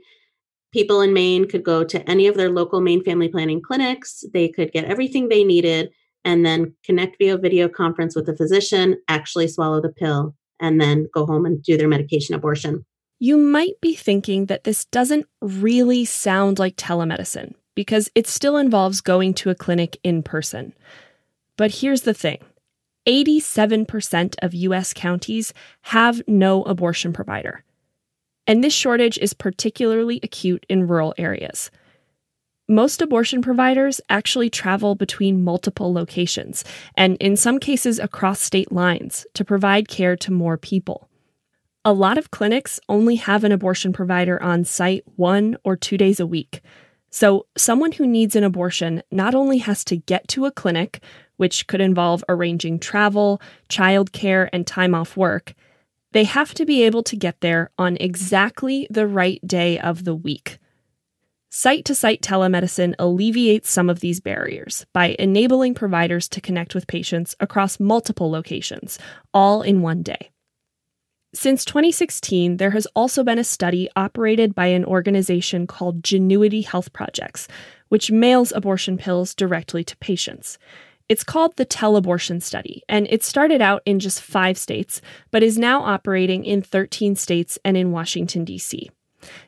people 0.72 1.02
in 1.02 1.14
Maine 1.14 1.48
could 1.48 1.64
go 1.64 1.84
to 1.84 2.10
any 2.10 2.28
of 2.28 2.36
their 2.36 2.50
local 2.50 2.82
Maine 2.82 3.04
family 3.04 3.30
planning 3.30 3.62
clinics. 3.62 4.24
They 4.34 4.50
could 4.50 4.72
get 4.72 4.86
everything 4.86 5.28
they 5.28 5.44
needed 5.44 5.90
and 6.26 6.46
then 6.46 6.74
connect 6.84 7.18
via 7.18 7.38
video 7.38 7.70
conference 7.70 8.16
with 8.16 8.28
a 8.30 8.36
physician, 8.36 8.98
actually 9.08 9.48
swallow 9.48 9.82
the 9.82 9.90
pill, 9.90 10.36
and 10.60 10.80
then 10.80 11.08
go 11.14 11.26
home 11.26 11.46
and 11.46 11.64
do 11.64 11.78
their 11.78 11.88
medication 11.88 12.36
abortion. 12.36 12.86
You 13.20 13.38
might 13.38 13.80
be 13.82 13.96
thinking 13.96 14.46
that 14.46 14.64
this 14.64 14.86
doesn't 14.86 15.26
really 15.42 16.06
sound 16.06 16.60
like 16.60 16.76
telemedicine 16.76 17.54
because 17.76 18.10
it 18.16 18.28
still 18.28 18.58
involves 18.58 19.02
going 19.02 19.34
to 19.36 19.50
a 19.50 19.56
clinic 19.56 19.98
in 20.04 20.24
person. 20.24 20.74
But 21.58 21.76
here's 21.76 22.02
the 22.02 22.14
thing 22.14 22.40
87% 23.08 24.36
of 24.42 24.54
US 24.54 24.94
counties 24.94 25.54
have 25.82 26.22
no 26.28 26.64
abortion 26.64 27.14
provider 27.14 27.64
and 28.50 28.64
this 28.64 28.74
shortage 28.74 29.20
is 29.20 29.36
particularly 29.36 30.20
acute 30.24 30.66
in 30.68 30.88
rural 30.88 31.14
areas. 31.20 31.70
Most 32.68 33.00
abortion 33.00 33.44
providers 33.44 34.02
actually 34.10 34.50
travel 34.50 34.96
between 34.96 35.44
multiple 35.44 35.94
locations, 35.94 36.64
and 36.96 37.16
in 37.18 37.38
some 37.38 37.60
cases 37.60 38.00
across 38.00 38.42
state 38.42 38.72
lines, 38.72 39.28
to 39.36 39.46
provide 39.46 39.88
care 39.88 40.16
to 40.18 40.34
more 40.34 40.58
people. 40.58 41.10
A 41.86 41.94
lot 41.94 42.18
of 42.18 42.32
clinics 42.32 42.80
only 42.90 43.18
have 43.18 43.44
an 43.44 43.52
abortion 43.52 43.94
provider 43.94 44.42
on 44.42 44.66
site 44.66 45.04
one 45.16 45.56
or 45.64 45.76
two 45.76 45.98
days 45.98 46.20
a 46.20 46.28
week. 46.28 46.62
So, 47.12 47.46
someone 47.56 47.92
who 47.92 48.08
needs 48.08 48.36
an 48.36 48.44
abortion 48.44 49.04
not 49.12 49.36
only 49.36 49.60
has 49.60 49.84
to 49.86 49.96
get 49.96 50.28
to 50.30 50.46
a 50.46 50.52
clinic, 50.52 51.04
which 51.38 51.68
could 51.68 51.82
involve 51.82 52.24
arranging 52.28 52.80
travel, 52.80 53.42
childcare, 53.70 54.50
and 54.52 54.66
time 54.66 54.96
off 54.96 55.16
work, 55.16 55.54
they 56.12 56.24
have 56.24 56.54
to 56.56 56.66
be 56.66 56.84
able 56.84 57.04
to 57.04 57.16
get 57.16 57.42
there 57.42 57.72
on 57.78 57.98
exactly 57.98 58.88
the 58.90 59.08
right 59.08 59.46
day 59.46 59.80
of 59.80 60.06
the 60.06 60.16
week. 60.16 60.60
Site 61.52 61.84
to 61.86 61.96
site 61.96 62.22
telemedicine 62.22 62.94
alleviates 63.00 63.72
some 63.72 63.90
of 63.90 64.02
these 64.02 64.20
barriers 64.20 64.86
by 64.94 65.16
enabling 65.18 65.74
providers 65.74 66.30
to 66.30 66.42
connect 66.42 66.76
with 66.76 66.86
patients 66.86 67.36
across 67.40 67.80
multiple 67.80 68.30
locations, 68.30 69.00
all 69.34 69.64
in 69.64 69.82
one 69.82 70.04
day. 70.04 70.30
Since 71.34 71.66
2016, 71.66 72.58
there 72.58 72.72
has 72.72 72.88
also 72.96 73.24
been 73.24 73.38
a 73.38 73.44
study 73.44 73.88
operated 73.96 74.56
by 74.56 74.68
an 74.68 74.86
organization 74.86 75.68
called 75.68 76.04
Gynuity 76.04 76.66
Health 76.66 76.92
Projects, 76.92 77.48
which 77.90 78.12
mails 78.12 78.52
abortion 78.56 78.98
pills 78.98 79.36
directly 79.36 79.84
to 79.84 79.98
patients. 79.98 80.58
It's 81.10 81.24
called 81.24 81.58
the 81.58 81.66
Teleabortion 81.66 82.40
Study, 82.40 82.84
and 82.88 83.08
it 83.10 83.24
started 83.24 83.62
out 83.62 83.82
in 83.84 84.00
just 84.00 84.22
five 84.22 84.60
states, 84.60 85.02
but 85.32 85.42
is 85.42 85.58
now 85.58 85.82
operating 85.82 86.46
in 86.46 86.62
13 86.62 87.16
states 87.16 87.58
and 87.66 87.76
in 87.76 87.92
Washington, 87.92 88.46
D.C. 88.46 88.92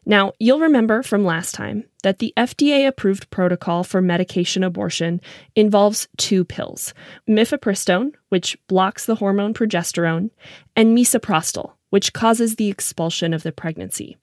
Now, 0.03 0.33
you'll 0.39 0.59
remember 0.59 1.03
from 1.03 1.23
last 1.23 1.53
time 1.53 1.85
that 2.01 2.17
the 2.17 2.33
FDA 2.35 2.87
approved 2.87 3.29
protocol 3.29 3.83
for 3.83 4.01
medication 4.01 4.63
abortion 4.63 5.21
involves 5.55 6.07
two 6.17 6.43
pills 6.43 6.95
mifepristone, 7.29 8.13
which 8.29 8.57
blocks 8.67 9.05
the 9.05 9.15
hormone 9.15 9.53
progesterone, 9.53 10.31
and 10.75 10.97
misoprostol, 10.97 11.73
which 11.91 12.11
causes 12.11 12.55
the 12.55 12.69
expulsion 12.69 13.33
of 13.33 13.43
the 13.43 13.51
pregnancy. 13.51 14.17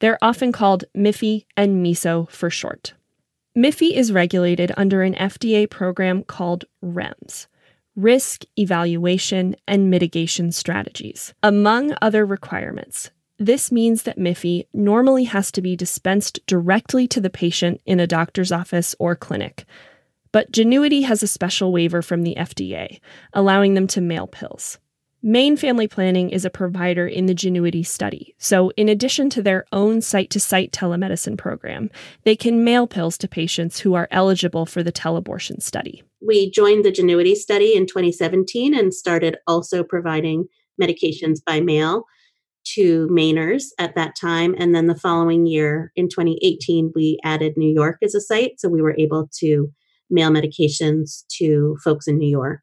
They're 0.00 0.18
often 0.22 0.52
called 0.52 0.84
Miffy 0.96 1.44
and 1.54 1.84
Miso 1.84 2.28
for 2.30 2.50
short. 2.50 2.94
Miffy 3.56 3.94
is 3.94 4.12
regulated 4.12 4.72
under 4.78 5.02
an 5.02 5.14
FDA 5.14 5.68
program 5.68 6.24
called 6.24 6.64
REMS 6.82 7.46
Risk 7.94 8.44
Evaluation 8.56 9.54
and 9.68 9.90
Mitigation 9.90 10.50
Strategies. 10.52 11.34
Among 11.42 11.94
other 12.00 12.24
requirements, 12.24 13.10
this 13.38 13.70
means 13.70 14.04
that 14.04 14.16
Miffy 14.18 14.66
normally 14.72 15.24
has 15.24 15.52
to 15.52 15.60
be 15.60 15.76
dispensed 15.76 16.40
directly 16.46 17.06
to 17.08 17.20
the 17.20 17.28
patient 17.28 17.82
in 17.84 18.00
a 18.00 18.06
doctor's 18.06 18.52
office 18.52 18.94
or 18.98 19.14
clinic. 19.14 19.66
But 20.32 20.50
Gynuity 20.50 21.02
has 21.02 21.22
a 21.22 21.26
special 21.26 21.72
waiver 21.72 22.00
from 22.00 22.22
the 22.22 22.36
FDA, 22.38 23.00
allowing 23.34 23.74
them 23.74 23.86
to 23.88 24.00
mail 24.00 24.26
pills. 24.26 24.78
Maine 25.24 25.56
Family 25.56 25.86
Planning 25.86 26.30
is 26.30 26.44
a 26.44 26.50
provider 26.50 27.06
in 27.06 27.26
the 27.26 27.34
Gynuity 27.34 27.86
study, 27.86 28.34
so 28.38 28.70
in 28.70 28.88
addition 28.88 29.30
to 29.30 29.40
their 29.40 29.66
own 29.70 30.00
site 30.00 30.30
to 30.30 30.40
site 30.40 30.72
telemedicine 30.72 31.38
program, 31.38 31.90
they 32.24 32.34
can 32.34 32.64
mail 32.64 32.88
pills 32.88 33.16
to 33.18 33.28
patients 33.28 33.78
who 33.78 33.94
are 33.94 34.08
eligible 34.10 34.66
for 34.66 34.82
the 34.82 34.90
teleabortion 34.90 35.62
study. 35.62 36.02
We 36.20 36.50
joined 36.50 36.84
the 36.84 36.90
Gynuity 36.90 37.36
study 37.36 37.76
in 37.76 37.86
2017 37.86 38.76
and 38.76 38.92
started 38.92 39.36
also 39.46 39.84
providing 39.84 40.46
medications 40.80 41.38
by 41.46 41.60
mail 41.60 42.02
to 42.74 43.06
Mainers 43.06 43.66
at 43.78 43.94
that 43.94 44.16
time. 44.20 44.56
And 44.58 44.74
then 44.74 44.88
the 44.88 44.98
following 44.98 45.46
year, 45.46 45.92
in 45.94 46.08
2018, 46.08 46.90
we 46.96 47.20
added 47.22 47.52
New 47.56 47.72
York 47.72 47.98
as 48.02 48.16
a 48.16 48.20
site, 48.20 48.58
so 48.58 48.68
we 48.68 48.82
were 48.82 48.96
able 48.98 49.28
to 49.38 49.70
mail 50.10 50.30
medications 50.30 51.22
to 51.38 51.76
folks 51.84 52.08
in 52.08 52.18
New 52.18 52.28
York. 52.28 52.58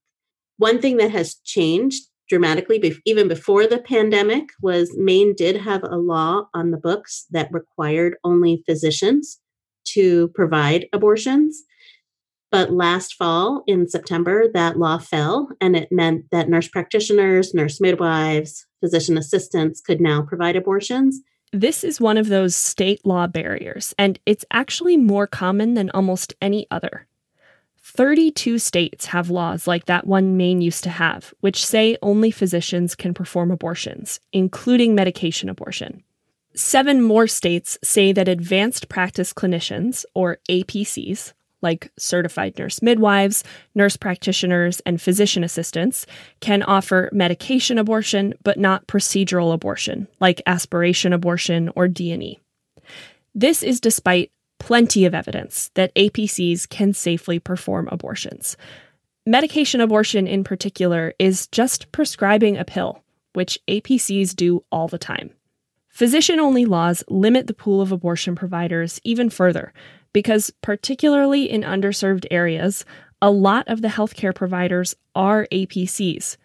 One 0.58 0.82
thing 0.82 0.98
that 0.98 1.12
has 1.12 1.36
changed 1.46 2.09
dramatically 2.30 2.80
be- 2.80 3.02
even 3.06 3.28
before 3.28 3.68
the 3.68 3.80
pandemic 3.80 4.50
was 4.62 4.96
Maine 4.96 5.34
did 5.36 5.58
have 5.58 5.84
a 5.84 5.98
law 5.98 6.48
on 6.54 6.72
the 6.72 6.78
books 6.78 7.26
that 7.32 7.52
required 7.52 8.16
only 8.24 8.64
physicians 8.66 9.40
to 9.86 10.30
provide 10.30 10.88
abortions. 10.94 11.64
But 12.52 12.72
last 12.72 13.14
fall 13.14 13.64
in 13.68 13.88
September, 13.88 14.48
that 14.54 14.78
law 14.78 14.98
fell, 14.98 15.50
and 15.62 15.76
it 15.76 15.92
meant 15.92 16.26
that 16.32 16.50
nurse 16.50 16.68
practitioners, 16.68 17.54
nurse 17.54 17.80
midwives, 17.80 18.66
physician 18.80 19.18
assistants 19.18 19.82
could 19.82 20.02
now 20.02 20.24
provide 20.24 20.56
abortions. 20.56 21.22
This 21.52 21.84
is 21.84 22.02
one 22.02 22.18
of 22.18 22.28
those 22.28 22.56
state 22.56 23.06
law 23.06 23.28
barriers, 23.28 23.94
and 23.98 24.20
it's 24.26 24.46
actually 24.52 24.98
more 24.98 25.28
common 25.28 25.74
than 25.74 25.90
almost 25.92 26.34
any 26.42 26.68
other. 26.72 27.08
32 27.90 28.60
states 28.60 29.08
have 29.08 29.32
laws 29.32 29.66
like 29.66 29.86
that 29.86 30.06
one 30.06 30.38
Maine 30.38 30.62
used 30.62 30.84
to 30.84 30.90
have, 30.92 31.34
which 31.40 31.66
say 31.66 31.98
only 32.04 32.30
physicians 32.30 32.94
can 32.96 33.16
perform 33.16 33.50
abortions, 33.50 34.20
including 34.32 34.94
medication 34.94 35.50
abortion. 35.50 36.04
Seven 36.54 37.02
more 37.02 37.26
states 37.26 37.80
say 37.84 38.12
that 38.12 38.28
advanced 38.28 38.90
practice 38.90 39.34
clinicians, 39.34 40.06
or 40.14 40.38
APCs, 40.50 41.34
like 41.62 41.92
certified 41.98 42.58
nurse 42.60 42.82
midwives, 42.82 43.44
nurse 43.74 43.98
practitioners, 43.98 44.82
and 44.82 45.02
physician 45.02 45.44
assistants, 45.44 46.06
can 46.42 46.62
offer 46.64 47.10
medication 47.12 47.80
abortion 47.80 48.36
but 48.44 48.60
not 48.60 48.86
procedural 48.88 49.52
abortion, 49.52 50.08
like 50.20 50.42
aspiration 50.46 51.12
abortion 51.12 51.72
or 51.76 51.88
D&E. 51.88 52.40
This 53.34 53.64
is 53.64 53.82
despite 53.82 54.32
plenty 54.60 55.06
of 55.06 55.16
evidence 55.16 55.72
that 55.74 55.94
APCs 55.96 56.70
can 56.70 56.94
safely 56.94 57.40
perform 57.40 57.90
abortions. 57.92 58.56
Medication 59.26 59.82
abortion, 59.82 60.28
in 60.28 60.44
particular, 60.44 61.14
is 61.20 61.48
just 61.48 61.92
prescribing 61.92 62.58
a 62.58 62.66
pill, 62.66 63.04
which 63.34 63.60
APCs 63.68 64.36
do 64.36 64.64
all 64.72 64.88
the 64.88 64.98
time. 64.98 65.32
Physician 65.90 66.40
only 66.40 66.66
laws 66.66 67.04
limit 67.10 67.48
the 67.48 67.54
pool 67.54 67.82
of 67.82 67.92
abortion 67.92 68.36
providers 68.36 69.02
even 69.04 69.30
further 69.30 69.74
because, 70.14 70.52
particularly 70.62 71.50
in 71.50 71.62
underserved 71.62 72.26
areas, 72.32 72.86
a 73.22 73.30
lot 73.30 73.68
of 73.68 73.82
the 73.82 73.90
healthcare 73.90 74.34
providers 74.34 74.96
are 75.14 75.48
APCs. 75.52 76.38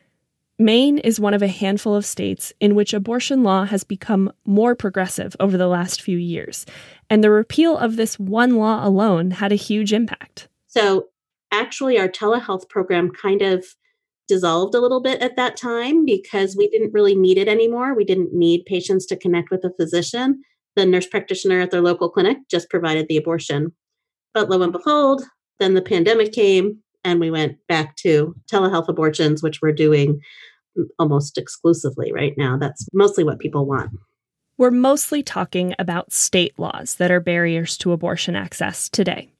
Maine 0.59 0.99
is 0.99 1.19
one 1.19 1.35
of 1.35 1.43
a 1.43 1.49
handful 1.49 1.97
of 1.97 2.07
states 2.07 2.53
in 2.61 2.77
which 2.77 2.95
abortion 2.95 3.43
law 3.43 3.65
has 3.65 3.83
become 3.83 4.33
more 4.45 4.77
progressive 4.77 5.35
over 5.41 5.57
the 5.57 5.67
last 5.67 6.01
few 6.01 6.17
years, 6.17 6.65
and 7.11 7.25
the 7.25 7.31
repeal 7.31 7.77
of 7.77 7.97
this 7.97 8.21
one 8.21 8.57
law 8.57 8.87
alone 8.87 9.33
had 9.33 9.51
a 9.51 9.57
huge 9.57 9.93
impact. 9.93 10.49
So, 10.69 11.07
actually, 11.51 11.99
our 11.99 12.09
telehealth 12.09 12.69
program 12.69 13.11
kind 13.11 13.43
of 13.43 13.65
dissolved 14.29 14.77
a 14.77 14.81
little 14.81 15.03
bit 15.03 15.21
at 15.21 15.35
that 15.37 15.57
time 15.57 16.05
because 16.05 16.57
we 16.57 16.69
didn't 16.69 16.95
really 16.95 17.17
need 17.17 17.37
it 17.37 17.49
anymore. 17.49 17.95
We 17.95 18.05
didn't 18.05 18.33
need 18.33 18.65
patients 18.65 19.07
to 19.07 19.17
connect 19.17 19.51
with 19.51 19.65
a 19.65 19.73
physician. 19.77 20.43
The 20.77 20.87
nurse 20.87 21.07
practitioner 21.07 21.61
at 21.61 21.73
their 21.73 21.83
local 21.83 22.09
clinic 22.09 22.39
just 22.49 22.71
provided 22.71 23.09
the 23.09 23.17
abortion. 23.17 23.73
But 24.33 24.49
lo 24.49 24.63
and 24.63 24.73
behold, 24.73 25.23
then 25.59 25.75
the 25.75 25.83
pandemic 25.83 26.33
came 26.33 26.84
and 27.05 27.21
we 27.21 27.31
went 27.31 27.59
back 27.69 27.97
to 27.97 28.35
telehealth 28.51 28.89
abortions, 28.89 29.43
which 29.43 29.61
we're 29.63 29.73
doing 29.73 30.21
almost 30.99 31.39
exclusively 31.39 32.13
right 32.13 32.35
now. 32.37 32.57
That's 32.57 32.89
mostly 32.93 33.25
what 33.25 33.39
people 33.39 33.67
want. 33.67 33.91
We're 34.57 34.71
mostly 34.71 35.23
talking 35.23 35.75
about 35.79 36.13
state 36.13 36.59
laws 36.59 36.97
that 36.97 37.11
are 37.11 37.21
barriers 37.21 37.77
to 37.79 37.93
abortion 37.93 38.37
access 38.37 38.89
today. 38.89 39.31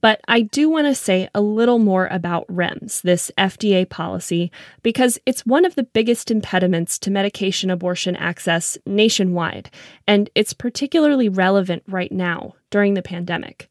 But 0.00 0.20
I 0.28 0.42
do 0.42 0.68
want 0.68 0.86
to 0.86 0.94
say 0.94 1.28
a 1.34 1.40
little 1.40 1.78
more 1.78 2.06
about 2.08 2.46
REMS, 2.46 3.02
this 3.02 3.32
FDA 3.36 3.88
policy, 3.88 4.52
because 4.82 5.18
it's 5.26 5.44
one 5.44 5.64
of 5.64 5.74
the 5.74 5.82
biggest 5.82 6.30
impediments 6.30 6.98
to 7.00 7.10
medication 7.10 7.68
abortion 7.70 8.14
access 8.14 8.78
nationwide, 8.86 9.70
and 10.06 10.30
it's 10.34 10.52
particularly 10.52 11.28
relevant 11.28 11.82
right 11.88 12.12
now 12.12 12.54
during 12.70 12.94
the 12.94 13.02
pandemic. 13.02 13.67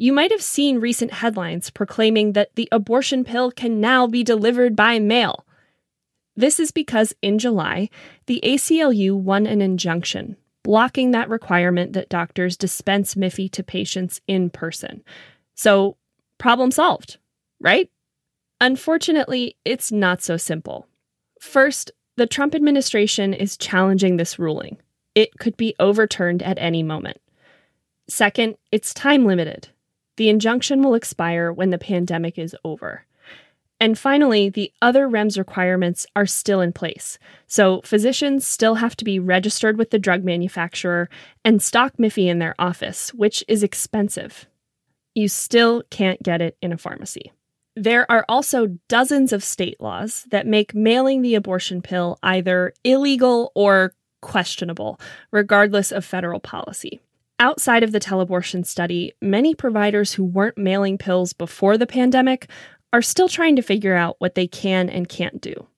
You 0.00 0.12
might 0.12 0.30
have 0.30 0.42
seen 0.42 0.78
recent 0.78 1.12
headlines 1.12 1.70
proclaiming 1.70 2.32
that 2.34 2.54
the 2.54 2.68
abortion 2.70 3.24
pill 3.24 3.50
can 3.50 3.80
now 3.80 4.06
be 4.06 4.22
delivered 4.22 4.76
by 4.76 5.00
mail. 5.00 5.44
This 6.36 6.60
is 6.60 6.70
because 6.70 7.12
in 7.20 7.40
July, 7.40 7.90
the 8.26 8.40
ACLU 8.44 9.14
won 9.16 9.46
an 9.46 9.60
injunction 9.60 10.36
blocking 10.62 11.12
that 11.12 11.30
requirement 11.30 11.94
that 11.94 12.10
doctors 12.10 12.54
dispense 12.56 13.14
Miffy 13.14 13.50
to 13.50 13.62
patients 13.62 14.20
in 14.28 14.50
person. 14.50 15.02
So, 15.54 15.96
problem 16.36 16.70
solved, 16.70 17.16
right? 17.58 17.90
Unfortunately, 18.60 19.56
it's 19.64 19.90
not 19.90 20.20
so 20.20 20.36
simple. 20.36 20.86
First, 21.40 21.90
the 22.16 22.26
Trump 22.26 22.54
administration 22.54 23.32
is 23.32 23.56
challenging 23.56 24.18
this 24.18 24.38
ruling. 24.38 24.76
It 25.14 25.38
could 25.38 25.56
be 25.56 25.74
overturned 25.80 26.42
at 26.42 26.58
any 26.58 26.82
moment. 26.82 27.18
Second, 28.08 28.56
it's 28.70 28.92
time 28.92 29.24
limited. 29.24 29.68
The 30.18 30.28
injunction 30.28 30.82
will 30.82 30.96
expire 30.96 31.52
when 31.52 31.70
the 31.70 31.78
pandemic 31.78 32.40
is 32.40 32.56
over. 32.64 33.06
And 33.78 33.96
finally, 33.96 34.48
the 34.48 34.72
other 34.82 35.08
REMS 35.08 35.38
requirements 35.38 36.06
are 36.16 36.26
still 36.26 36.60
in 36.60 36.72
place. 36.72 37.20
So 37.46 37.82
physicians 37.84 38.44
still 38.44 38.74
have 38.74 38.96
to 38.96 39.04
be 39.04 39.20
registered 39.20 39.78
with 39.78 39.90
the 39.90 39.98
drug 40.00 40.24
manufacturer 40.24 41.08
and 41.44 41.62
stock 41.62 41.98
Miffy 41.98 42.26
in 42.26 42.40
their 42.40 42.56
office, 42.58 43.14
which 43.14 43.44
is 43.46 43.62
expensive. 43.62 44.48
You 45.14 45.28
still 45.28 45.84
can't 45.88 46.20
get 46.20 46.42
it 46.42 46.56
in 46.60 46.72
a 46.72 46.78
pharmacy. 46.78 47.30
There 47.76 48.10
are 48.10 48.24
also 48.28 48.76
dozens 48.88 49.32
of 49.32 49.44
state 49.44 49.80
laws 49.80 50.26
that 50.32 50.48
make 50.48 50.74
mailing 50.74 51.22
the 51.22 51.36
abortion 51.36 51.80
pill 51.80 52.18
either 52.24 52.74
illegal 52.82 53.52
or 53.54 53.92
questionable, 54.20 54.98
regardless 55.30 55.92
of 55.92 56.04
federal 56.04 56.40
policy. 56.40 57.00
Outside 57.40 57.84
of 57.84 57.92
the 57.92 58.00
teleabortion 58.00 58.66
study, 58.66 59.12
many 59.22 59.54
providers 59.54 60.12
who 60.12 60.24
weren't 60.24 60.58
mailing 60.58 60.98
pills 60.98 61.32
before 61.32 61.78
the 61.78 61.86
pandemic 61.86 62.50
are 62.92 63.02
still 63.02 63.28
trying 63.28 63.54
to 63.54 63.62
figure 63.62 63.94
out 63.94 64.16
what 64.18 64.34
they 64.34 64.48
can 64.48 64.88
and 64.88 65.08
can't 65.08 65.40
do. 65.40 65.68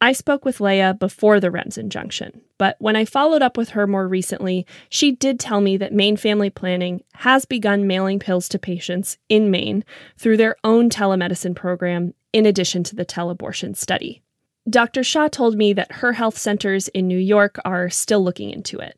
I 0.00 0.12
spoke 0.12 0.44
with 0.44 0.60
Leah 0.60 0.94
before 0.94 1.40
the 1.40 1.50
REMS 1.50 1.78
injunction, 1.78 2.42
but 2.58 2.76
when 2.78 2.94
I 2.94 3.06
followed 3.06 3.42
up 3.42 3.56
with 3.56 3.70
her 3.70 3.88
more 3.88 4.06
recently, 4.06 4.66
she 4.88 5.10
did 5.10 5.40
tell 5.40 5.60
me 5.60 5.76
that 5.78 5.92
Maine 5.92 6.16
Family 6.16 6.50
Planning 6.50 7.02
has 7.14 7.44
begun 7.44 7.88
mailing 7.88 8.20
pills 8.20 8.48
to 8.50 8.58
patients 8.58 9.18
in 9.28 9.50
Maine 9.50 9.84
through 10.16 10.36
their 10.36 10.56
own 10.62 10.90
telemedicine 10.90 11.56
program, 11.56 12.14
in 12.32 12.46
addition 12.46 12.84
to 12.84 12.94
the 12.94 13.06
teleabortion 13.06 13.76
study. 13.76 14.22
Dr. 14.68 15.02
Shah 15.02 15.28
told 15.28 15.56
me 15.56 15.72
that 15.72 15.90
her 15.92 16.12
health 16.12 16.38
centers 16.38 16.86
in 16.88 17.08
New 17.08 17.18
York 17.18 17.58
are 17.64 17.90
still 17.90 18.22
looking 18.22 18.50
into 18.50 18.78
it. 18.78 18.96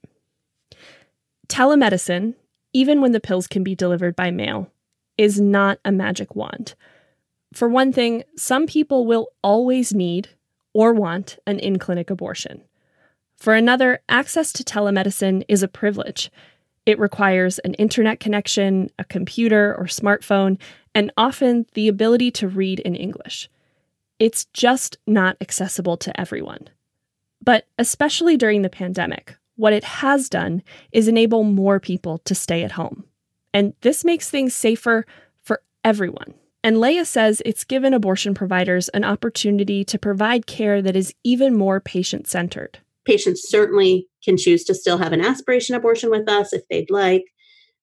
Telemedicine, 1.49 2.35
even 2.73 3.01
when 3.01 3.13
the 3.13 3.21
pills 3.21 3.47
can 3.47 3.63
be 3.63 3.75
delivered 3.75 4.17
by 4.17 4.31
mail, 4.31 4.71
is 5.17 5.41
not 5.41 5.79
a 5.85 5.93
magic 5.93 6.35
wand. 6.35 6.75
For 7.55 7.69
one 7.69 7.93
thing, 7.93 8.25
some 8.37 8.67
people 8.67 9.07
will 9.07 9.29
always 9.43 9.95
need 9.95 10.29
or 10.75 10.93
want 10.93 11.39
an 11.47 11.59
in 11.59 11.79
clinic 11.79 12.11
abortion. 12.11 12.63
For 13.37 13.55
another, 13.55 14.01
access 14.09 14.53
to 14.55 14.65
telemedicine 14.65 15.45
is 15.49 15.63
a 15.63 15.69
privilege. 15.69 16.31
It 16.85 16.99
requires 16.99 17.59
an 17.61 17.75
internet 17.75 18.21
connection, 18.21 18.91
a 18.99 19.05
computer 19.05 19.75
or 19.75 19.85
smartphone, 19.85 20.59
and 20.95 21.13
often 21.17 21.67
the 21.75 21.89
ability 21.89 22.31
to 22.33 22.49
read 22.49 22.81
in 22.81 22.95
English. 22.95 23.49
It's 24.19 24.47
just 24.53 24.97
not 25.07 25.37
accessible 25.41 25.97
to 25.99 26.19
everyone. 26.21 26.69
But 27.43 27.67
especially 27.79 28.37
during 28.37 28.63
the 28.63 28.71
pandemic, 28.71 29.37
what 29.57 29.73
it 29.73 29.85
has 29.85 30.29
done 30.29 30.63
is 30.93 31.09
enable 31.09 31.43
more 31.43 31.81
people 31.81 32.19
to 32.19 32.35
stay 32.35 32.63
at 32.63 32.73
home. 32.73 33.05
And 33.53 33.75
this 33.81 34.05
makes 34.05 34.31
things 34.31 34.55
safer 34.55 35.07
for 35.43 35.63
everyone. 35.85 36.35
And 36.63 36.81
Leah 36.81 37.05
says 37.05 37.43
it's 37.45 37.65
given 37.65 37.95
abortion 37.95 38.35
providers 38.35 38.89
an 38.91 39.05
opportunity 39.05 39.85
to 39.85 39.99
provide 39.99 40.47
care 40.47 40.83
that 40.83 40.97
is 40.97 41.15
even 41.25 41.57
more 41.57 41.81
patient 41.81 42.27
centered. 42.27 42.79
Patients 43.05 43.49
certainly 43.49 44.09
can 44.25 44.37
choose 44.37 44.65
to 44.65 44.75
still 44.75 44.99
have 44.99 45.13
an 45.13 45.25
aspiration 45.25 45.77
abortion 45.77 46.11
with 46.11 46.29
us 46.29 46.53
if 46.53 46.63
they'd 46.69 46.91
like. 46.91 47.25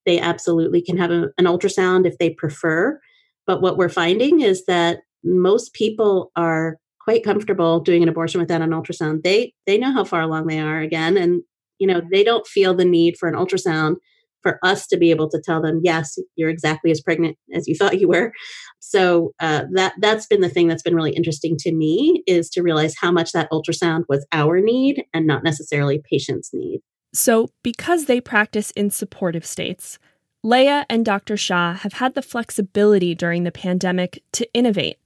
They 0.05 0.19
absolutely 0.19 0.81
can 0.81 0.97
have 0.97 1.11
a, 1.11 1.29
an 1.37 1.45
ultrasound 1.45 2.05
if 2.05 2.17
they 2.17 2.31
prefer. 2.31 2.99
But 3.47 3.61
what 3.61 3.77
we're 3.77 3.89
finding 3.89 4.41
is 4.41 4.65
that 4.65 4.99
most 5.23 5.73
people 5.73 6.31
are 6.35 6.77
quite 6.99 7.23
comfortable 7.23 7.79
doing 7.79 8.03
an 8.03 8.09
abortion 8.09 8.41
without 8.41 8.61
an 8.61 8.71
ultrasound. 8.71 9.23
They 9.23 9.53
they 9.65 9.77
know 9.77 9.93
how 9.93 10.03
far 10.03 10.21
along 10.21 10.47
they 10.47 10.59
are 10.59 10.79
again 10.79 11.17
and 11.17 11.41
you 11.83 11.87
know 11.87 12.01
they 12.13 12.23
don't 12.23 12.47
feel 12.47 12.73
the 12.73 12.85
need 12.85 13.17
for 13.17 13.27
an 13.27 13.35
ultrasound 13.35 13.95
for 14.41 14.57
us 14.63 14.87
to 14.87 14.97
be 14.97 15.09
able 15.09 15.29
to 15.29 15.41
tell 15.43 15.61
them, 15.61 15.81
yes, 15.83 16.17
you're 16.35 16.49
exactly 16.49 16.91
as 16.91 17.01
pregnant 17.01 17.37
as 17.53 17.67
you 17.67 17.75
thought 17.79 17.99
you 17.99 18.07
were. 18.07 18.31
So 18.79 19.33
uh, 19.41 19.63
that 19.73 19.95
that's 19.99 20.27
been 20.27 20.39
the 20.39 20.49
thing 20.49 20.69
that's 20.69 20.81
been 20.81 20.95
really 20.95 21.13
interesting 21.13 21.57
to 21.59 21.73
me 21.73 22.23
is 22.25 22.49
to 22.51 22.61
realize 22.61 22.95
how 22.97 23.11
much 23.11 23.33
that 23.33 23.51
ultrasound 23.51 24.03
was 24.07 24.25
our 24.31 24.61
need 24.61 25.03
and 25.13 25.27
not 25.27 25.43
necessarily 25.43 26.01
patient's 26.09 26.51
need. 26.53 26.79
So 27.13 27.49
because 27.63 28.05
they 28.05 28.21
practice 28.21 28.71
in 28.71 28.89
supportive 28.89 29.45
states, 29.45 29.99
Leah 30.41 30.85
and 30.89 31.05
Dr. 31.05 31.37
Shah 31.37 31.73
have 31.73 31.93
had 31.93 32.15
the 32.15 32.21
flexibility 32.21 33.13
during 33.13 33.43
the 33.43 33.51
pandemic 33.51 34.23
to 34.33 34.47
innovate 34.53 34.99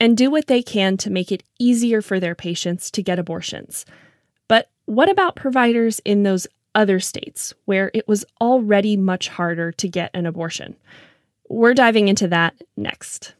and 0.00 0.16
do 0.16 0.30
what 0.30 0.48
they 0.48 0.62
can 0.62 0.96
to 0.98 1.10
make 1.10 1.30
it 1.30 1.44
easier 1.60 2.02
for 2.02 2.18
their 2.18 2.34
patients 2.34 2.90
to 2.90 3.02
get 3.02 3.18
abortions. 3.18 3.86
But 4.48 4.70
what 4.86 5.10
about 5.10 5.36
providers 5.36 6.00
in 6.04 6.22
those 6.22 6.46
other 6.74 7.00
states 7.00 7.54
where 7.64 7.90
it 7.94 8.08
was 8.08 8.24
already 8.40 8.96
much 8.96 9.28
harder 9.28 9.72
to 9.72 9.88
get 9.88 10.10
an 10.14 10.26
abortion. 10.26 10.76
We're 11.48 11.74
diving 11.74 12.08
into 12.08 12.28
that 12.28 12.54
next. 12.76 13.34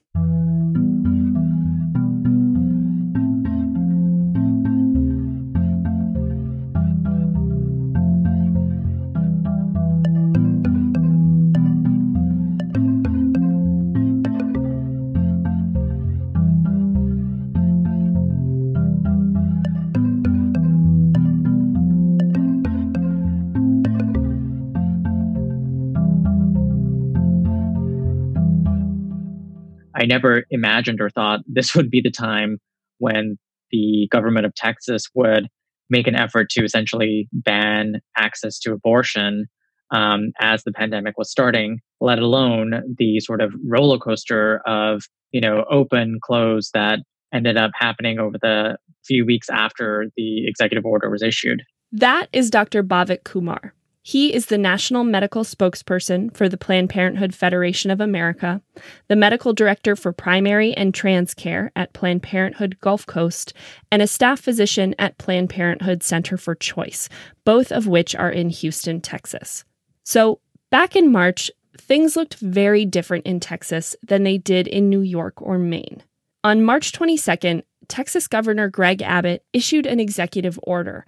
Never 30.13 30.45
imagined 30.51 31.01
or 31.01 31.11
thought 31.11 31.41
this 31.47 31.75
would 31.75 31.91
be 31.91 32.01
the 32.01 32.11
time 32.11 32.59
when 32.99 33.39
the 33.71 34.09
government 34.11 34.47
of 34.47 34.55
Texas 34.55 35.05
would 35.15 35.49
make 35.89 36.07
an 36.07 36.15
effort 36.15 36.51
to 36.51 36.65
essentially 36.65 37.29
ban 37.33 38.01
access 38.17 38.59
to 38.59 38.73
abortion 38.73 39.47
um, 39.91 40.33
as 40.41 40.65
the 40.65 40.73
pandemic 40.73 41.19
was 41.19 41.31
starting, 41.31 41.81
let 42.01 42.19
alone 42.19 42.83
the 42.99 43.21
sort 43.21 43.41
of 43.41 43.53
roller 43.67 43.99
coaster 43.99 44.61
of 44.67 45.03
you 45.33 45.41
know 45.41 45.65
open 45.71 46.19
close 46.23 46.71
that 46.73 46.99
ended 47.33 47.57
up 47.57 47.71
happening 47.75 48.19
over 48.19 48.37
the 48.41 48.77
few 49.05 49.25
weeks 49.25 49.49
after 49.51 50.07
the 50.17 50.47
executive 50.47 50.85
order 50.85 51.11
was 51.11 51.23
issued. 51.23 51.63
That 51.91 52.29
is 52.33 52.51
Dr. 52.51 52.83
Bhavik 52.83 53.25
Kumar. 53.25 53.75
He 54.05 54.35
is 54.35 54.47
the 54.47 54.59
national 54.59 55.05
medical 55.05 55.45
spokesperson 55.45 56.37
for 56.37 56.49
the 56.49 56.57
Planned 56.57 56.91
Parenthood 56.91 57.33
Federation 57.33 57.89
of 57.89 58.01
America, 58.01 58.61
the 59.07 59.15
medical 59.15 59.53
director 59.53 59.95
for 59.95 60.13
primary 60.13 60.75
and 60.75 60.93
trans 60.93 61.35
care 61.35 61.71
at 61.77 61.93
Planned 61.93 62.25
Parenthood 62.25 62.81
Gulf 62.81 63.07
Coast, 63.07 63.53
and 63.93 64.03
a 64.03 64.09
staff 64.09 64.41
physician 64.41 64.97
at 64.99 65.19
Planned 65.19 65.51
Parenthood 65.51 66.03
Center 66.03 66.37
for 66.37 66.57
Choice, 66.57 67.09
both 67.45 67.71
of 67.71 67.87
which 67.87 68.17
are 68.17 68.31
in 68.31 68.51
Houston, 68.51 69.01
Texas. 69.01 69.65
So, 70.05 70.41
back 70.73 70.97
in 70.97 71.13
March, 71.13 71.49
things 71.79 72.17
looked 72.17 72.35
very 72.35 72.85
different 72.85 73.25
in 73.25 73.39
Texas 73.39 73.95
than 74.03 74.25
they 74.25 74.37
did 74.37 74.67
in 74.67 74.91
New 74.91 75.03
York 75.03 75.41
or 75.41 75.59
Maine. 75.59 76.03
On 76.43 76.65
March 76.65 76.91
22nd, 76.91 77.63
Texas 77.87 78.27
Governor 78.27 78.69
Greg 78.69 79.01
Abbott 79.01 79.45
issued 79.53 79.87
an 79.87 80.01
executive 80.01 80.59
order 80.65 81.07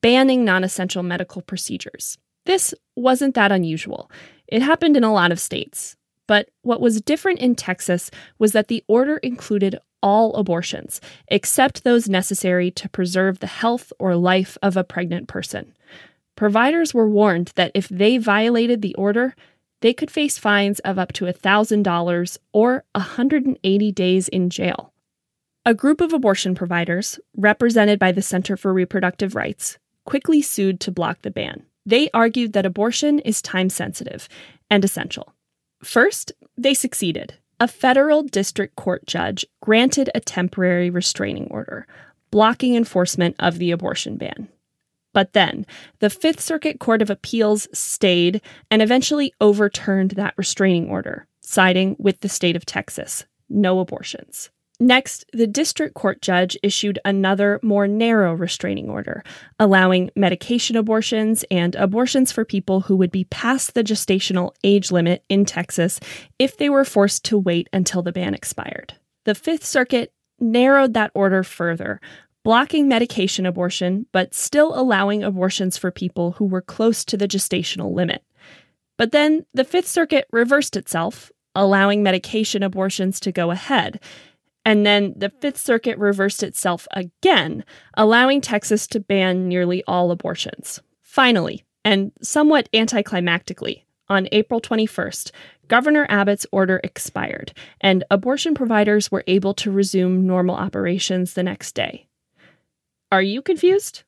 banning 0.00 0.44
non 0.44 0.62
essential 0.62 1.02
medical 1.02 1.42
procedures. 1.42 2.18
This 2.46 2.72
wasn't 2.94 3.34
that 3.34 3.52
unusual. 3.52 4.10
It 4.48 4.62
happened 4.62 4.96
in 4.96 5.04
a 5.04 5.12
lot 5.12 5.32
of 5.32 5.40
states. 5.40 5.96
But 6.26 6.48
what 6.62 6.80
was 6.80 7.00
different 7.00 7.38
in 7.38 7.54
Texas 7.54 8.10
was 8.38 8.52
that 8.52 8.68
the 8.68 8.84
order 8.88 9.18
included 9.18 9.78
all 10.02 10.34
abortions, 10.34 11.00
except 11.28 11.84
those 11.84 12.08
necessary 12.08 12.70
to 12.72 12.88
preserve 12.88 13.38
the 13.38 13.46
health 13.46 13.92
or 13.98 14.16
life 14.16 14.56
of 14.62 14.76
a 14.76 14.84
pregnant 14.84 15.28
person. 15.28 15.74
Providers 16.36 16.92
were 16.92 17.08
warned 17.08 17.52
that 17.54 17.72
if 17.74 17.88
they 17.88 18.18
violated 18.18 18.82
the 18.82 18.94
order, 18.94 19.34
they 19.80 19.92
could 19.92 20.10
face 20.10 20.38
fines 20.38 20.80
of 20.80 20.98
up 20.98 21.12
to 21.12 21.24
$1,000 21.24 22.38
or 22.52 22.84
180 22.94 23.92
days 23.92 24.28
in 24.28 24.50
jail. 24.50 24.92
A 25.64 25.74
group 25.74 26.00
of 26.00 26.12
abortion 26.12 26.54
providers, 26.54 27.18
represented 27.36 27.98
by 27.98 28.12
the 28.12 28.22
Center 28.22 28.56
for 28.56 28.72
Reproductive 28.72 29.34
Rights, 29.34 29.78
quickly 30.04 30.40
sued 30.40 30.78
to 30.80 30.92
block 30.92 31.22
the 31.22 31.30
ban. 31.30 31.64
They 31.86 32.10
argued 32.12 32.52
that 32.52 32.66
abortion 32.66 33.20
is 33.20 33.40
time 33.40 33.70
sensitive 33.70 34.28
and 34.68 34.84
essential. 34.84 35.32
First, 35.82 36.32
they 36.58 36.74
succeeded. 36.74 37.34
A 37.60 37.68
federal 37.68 38.22
district 38.22 38.76
court 38.76 39.06
judge 39.06 39.46
granted 39.62 40.10
a 40.14 40.20
temporary 40.20 40.90
restraining 40.90 41.46
order, 41.50 41.86
blocking 42.30 42.74
enforcement 42.74 43.36
of 43.38 43.58
the 43.58 43.70
abortion 43.70 44.16
ban. 44.16 44.48
But 45.14 45.32
then, 45.32 45.64
the 46.00 46.10
Fifth 46.10 46.40
Circuit 46.40 46.80
Court 46.80 47.00
of 47.00 47.08
Appeals 47.08 47.68
stayed 47.72 48.42
and 48.70 48.82
eventually 48.82 49.32
overturned 49.40 50.10
that 50.10 50.34
restraining 50.36 50.90
order, 50.90 51.26
siding 51.40 51.96
with 51.98 52.20
the 52.20 52.28
state 52.28 52.56
of 52.56 52.66
Texas 52.66 53.24
no 53.48 53.78
abortions. 53.78 54.50
Next, 54.78 55.24
the 55.32 55.46
district 55.46 55.94
court 55.94 56.20
judge 56.20 56.56
issued 56.62 56.98
another, 57.04 57.58
more 57.62 57.88
narrow 57.88 58.34
restraining 58.34 58.90
order, 58.90 59.24
allowing 59.58 60.10
medication 60.14 60.76
abortions 60.76 61.44
and 61.50 61.74
abortions 61.76 62.30
for 62.30 62.44
people 62.44 62.82
who 62.82 62.96
would 62.96 63.10
be 63.10 63.24
past 63.24 63.72
the 63.72 63.82
gestational 63.82 64.52
age 64.64 64.90
limit 64.90 65.24
in 65.30 65.46
Texas 65.46 65.98
if 66.38 66.58
they 66.58 66.68
were 66.68 66.84
forced 66.84 67.24
to 67.24 67.38
wait 67.38 67.68
until 67.72 68.02
the 68.02 68.12
ban 68.12 68.34
expired. 68.34 68.94
The 69.24 69.34
Fifth 69.34 69.64
Circuit 69.64 70.12
narrowed 70.38 70.92
that 70.92 71.10
order 71.14 71.42
further, 71.42 71.98
blocking 72.44 72.86
medication 72.86 73.46
abortion, 73.46 74.06
but 74.12 74.34
still 74.34 74.78
allowing 74.78 75.24
abortions 75.24 75.78
for 75.78 75.90
people 75.90 76.32
who 76.32 76.44
were 76.44 76.60
close 76.60 77.02
to 77.06 77.16
the 77.16 77.26
gestational 77.26 77.94
limit. 77.94 78.22
But 78.98 79.12
then 79.12 79.46
the 79.54 79.64
Fifth 79.64 79.88
Circuit 79.88 80.26
reversed 80.30 80.76
itself, 80.76 81.32
allowing 81.54 82.02
medication 82.02 82.62
abortions 82.62 83.18
to 83.20 83.32
go 83.32 83.50
ahead 83.50 84.00
and 84.66 84.84
then 84.84 85.14
the 85.16 85.30
Fifth 85.30 85.58
Circuit 85.58 85.96
reversed 85.96 86.42
itself 86.42 86.88
again, 86.90 87.64
allowing 87.94 88.40
Texas 88.40 88.88
to 88.88 88.98
ban 88.98 89.46
nearly 89.48 89.84
all 89.86 90.10
abortions. 90.10 90.80
Finally, 91.02 91.64
and 91.84 92.10
somewhat 92.20 92.68
anticlimactically, 92.72 93.84
on 94.08 94.28
April 94.32 94.60
21st, 94.60 95.30
Governor 95.68 96.04
Abbott's 96.08 96.46
order 96.50 96.80
expired, 96.82 97.52
and 97.80 98.02
abortion 98.10 98.54
providers 98.54 99.10
were 99.10 99.22
able 99.28 99.54
to 99.54 99.70
resume 99.70 100.26
normal 100.26 100.56
operations 100.56 101.34
the 101.34 101.44
next 101.44 101.76
day. 101.76 102.08
Are 103.12 103.22
you 103.22 103.42
confused? 103.42 104.02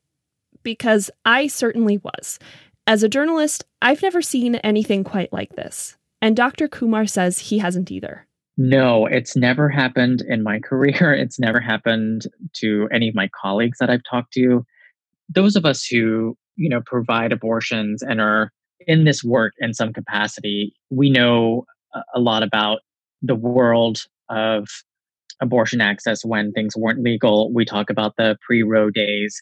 Because 0.65 1.09
I 1.25 1.47
certainly 1.47 1.99
was. 1.99 2.41
As 2.85 3.05
a 3.05 3.09
journalist, 3.09 3.65
I've 3.81 4.03
never 4.03 4.23
seen 4.23 4.57
anything 4.57 5.05
quite 5.05 5.33
like 5.33 5.55
this, 5.55 5.97
and 6.21 6.35
Dr. 6.35 6.67
Kumar 6.67 7.07
says 7.07 7.39
he 7.39 7.59
hasn't 7.59 7.93
either. 7.93 8.28
No, 8.61 9.07
it's 9.07 9.37
never 9.37 9.69
happened 9.69 10.23
in 10.29 10.43
my 10.43 10.59
career. 10.69 11.15
It's 11.15 11.39
never 11.39 11.61
happened 11.61 12.27
to 12.55 12.89
any 12.93 13.09
of 13.09 13.15
my 13.15 13.31
colleagues 13.41 13.79
that 13.79 13.89
I've 13.89 14.03
talked 14.09 14.35
to. 14.35 14.67
Those 15.29 15.57
of 15.57 15.65
us 15.65 15.87
who, 15.87 16.37
you 16.57 16.69
know, 16.69 16.83
provide 16.85 17.33
abortions 17.33 18.03
and 18.03 18.21
are 18.21 18.53
in 18.87 19.05
this 19.05 19.23
work 19.23 19.55
in 19.59 19.75
some 19.75 19.93
capacity, 19.93 20.75
we 20.91 21.09
know 21.09 21.65
a 22.15 22.21
lot 22.21 22.43
about 22.43 22.81
the 23.23 23.35
world 23.35 24.03
of 24.29 24.67
abortion 25.41 25.81
access 25.81 26.25
when 26.25 26.53
things 26.53 26.77
weren't 26.77 27.03
legal. 27.03 27.53
We 27.53 27.65
talk 27.65 27.91
about 27.91 28.15
the 28.17 28.37
pre 28.45 28.63
Roe 28.63 28.91
days. 28.91 29.41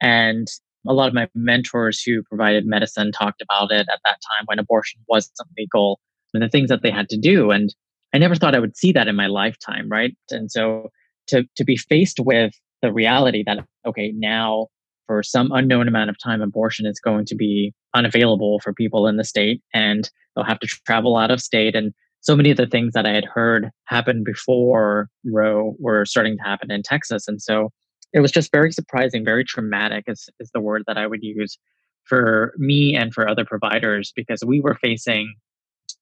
And 0.00 0.48
a 0.88 0.92
lot 0.92 1.08
of 1.08 1.14
my 1.14 1.28
mentors 1.34 2.02
who 2.02 2.22
provided 2.24 2.66
medicine 2.66 3.12
talked 3.12 3.42
about 3.42 3.70
it 3.70 3.86
at 3.92 4.00
that 4.04 4.18
time 4.38 4.46
when 4.46 4.58
abortion 4.58 5.00
wasn't 5.08 5.36
legal 5.56 6.00
and 6.32 6.42
the 6.42 6.48
things 6.48 6.70
that 6.70 6.82
they 6.82 6.90
had 6.90 7.08
to 7.10 7.18
do. 7.18 7.50
And 7.50 7.74
I 8.14 8.18
never 8.18 8.34
thought 8.34 8.54
I 8.54 8.60
would 8.60 8.76
see 8.76 8.92
that 8.92 9.08
in 9.08 9.16
my 9.16 9.26
lifetime, 9.26 9.88
right? 9.88 10.16
And 10.30 10.50
so 10.50 10.90
to 11.28 11.44
to 11.56 11.64
be 11.64 11.76
faced 11.76 12.20
with 12.20 12.52
the 12.82 12.92
reality 12.92 13.42
that 13.46 13.58
okay, 13.86 14.12
now 14.16 14.68
for 15.06 15.22
some 15.22 15.50
unknown 15.52 15.88
amount 15.88 16.10
of 16.10 16.16
time 16.22 16.40
abortion 16.40 16.86
is 16.86 17.00
going 17.00 17.26
to 17.26 17.34
be 17.34 17.72
unavailable 17.94 18.60
for 18.60 18.72
people 18.72 19.06
in 19.06 19.16
the 19.16 19.24
state 19.24 19.60
and 19.74 20.10
they'll 20.34 20.44
have 20.44 20.60
to 20.60 20.66
travel 20.86 21.16
out 21.16 21.30
of 21.30 21.40
state 21.40 21.74
and 21.74 21.92
so 22.20 22.36
many 22.36 22.50
of 22.50 22.56
the 22.56 22.66
things 22.66 22.92
that 22.92 23.06
I 23.06 23.12
had 23.12 23.24
heard 23.24 23.70
happen 23.86 24.22
before 24.24 25.08
Roe 25.24 25.74
were 25.78 26.04
starting 26.04 26.36
to 26.36 26.42
happen 26.42 26.70
in 26.70 26.82
Texas. 26.82 27.26
And 27.26 27.40
so 27.40 27.70
it 28.12 28.20
was 28.20 28.30
just 28.30 28.52
very 28.52 28.72
surprising, 28.72 29.24
very 29.24 29.44
traumatic 29.44 30.04
is, 30.06 30.28
is 30.38 30.50
the 30.52 30.60
word 30.60 30.84
that 30.86 30.98
I 30.98 31.06
would 31.06 31.22
use 31.22 31.58
for 32.04 32.52
me 32.58 32.94
and 32.94 33.12
for 33.14 33.28
other 33.28 33.44
providers 33.44 34.12
because 34.14 34.44
we 34.44 34.60
were 34.60 34.74
facing, 34.74 35.34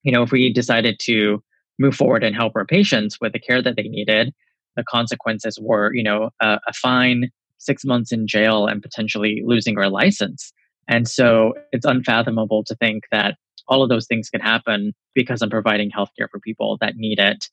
you 0.02 0.10
know, 0.10 0.22
if 0.22 0.32
we 0.32 0.52
decided 0.52 0.98
to 1.02 1.42
move 1.78 1.94
forward 1.94 2.24
and 2.24 2.34
help 2.34 2.52
our 2.56 2.66
patients 2.66 3.18
with 3.20 3.32
the 3.32 3.38
care 3.38 3.62
that 3.62 3.76
they 3.76 3.84
needed, 3.84 4.34
the 4.76 4.84
consequences 4.84 5.58
were, 5.60 5.92
you 5.94 6.02
know, 6.02 6.30
a, 6.40 6.58
a 6.66 6.72
fine, 6.72 7.30
six 7.58 7.84
months 7.84 8.12
in 8.12 8.26
jail, 8.26 8.66
and 8.66 8.82
potentially 8.82 9.42
losing 9.44 9.78
our 9.78 9.88
license. 9.88 10.52
And 10.88 11.06
so 11.06 11.54
it's 11.72 11.84
unfathomable 11.84 12.64
to 12.64 12.74
think 12.76 13.04
that 13.12 13.36
all 13.68 13.82
of 13.82 13.90
those 13.90 14.06
things 14.06 14.30
could 14.30 14.40
happen 14.40 14.94
because 15.14 15.42
I'm 15.42 15.50
providing 15.50 15.90
healthcare 15.90 16.30
for 16.30 16.40
people 16.40 16.78
that 16.80 16.96
need 16.96 17.18
it. 17.18 17.46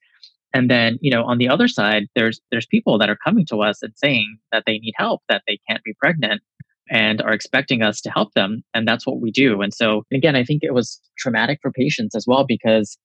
And 0.54 0.70
then, 0.70 0.98
you 1.02 1.12
know, 1.12 1.26
on 1.26 1.38
the 1.38 1.50
other 1.50 1.68
side, 1.68 2.08
there's 2.16 2.40
there's 2.50 2.66
people 2.66 2.98
that 2.98 3.10
are 3.10 3.18
coming 3.18 3.46
to 3.48 3.62
us 3.62 3.82
and 3.82 3.92
saying 3.98 4.38
that 4.54 4.64
they 4.66 4.78
need 4.80 4.94
help, 4.96 5.22
that 5.28 5.44
they 5.48 5.60
can't 5.68 5.84
be 5.84 5.94
pregnant, 6.00 6.42
and 6.90 7.22
are 7.22 7.34
expecting 7.34 7.82
us 7.82 8.00
to 8.02 8.10
help 8.10 8.34
them. 8.36 8.64
And 8.74 8.88
that's 8.88 9.06
what 9.06 9.20
we 9.20 9.32
do. 9.32 9.62
And 9.62 9.74
so 9.74 10.04
again, 10.14 10.36
I 10.36 10.46
think 10.46 10.64
it 10.64 10.74
was 10.74 11.02
traumatic 11.18 11.60
for 11.62 11.72
patients 11.72 12.16
as 12.16 12.26
well 12.26 12.46
because 12.48 12.98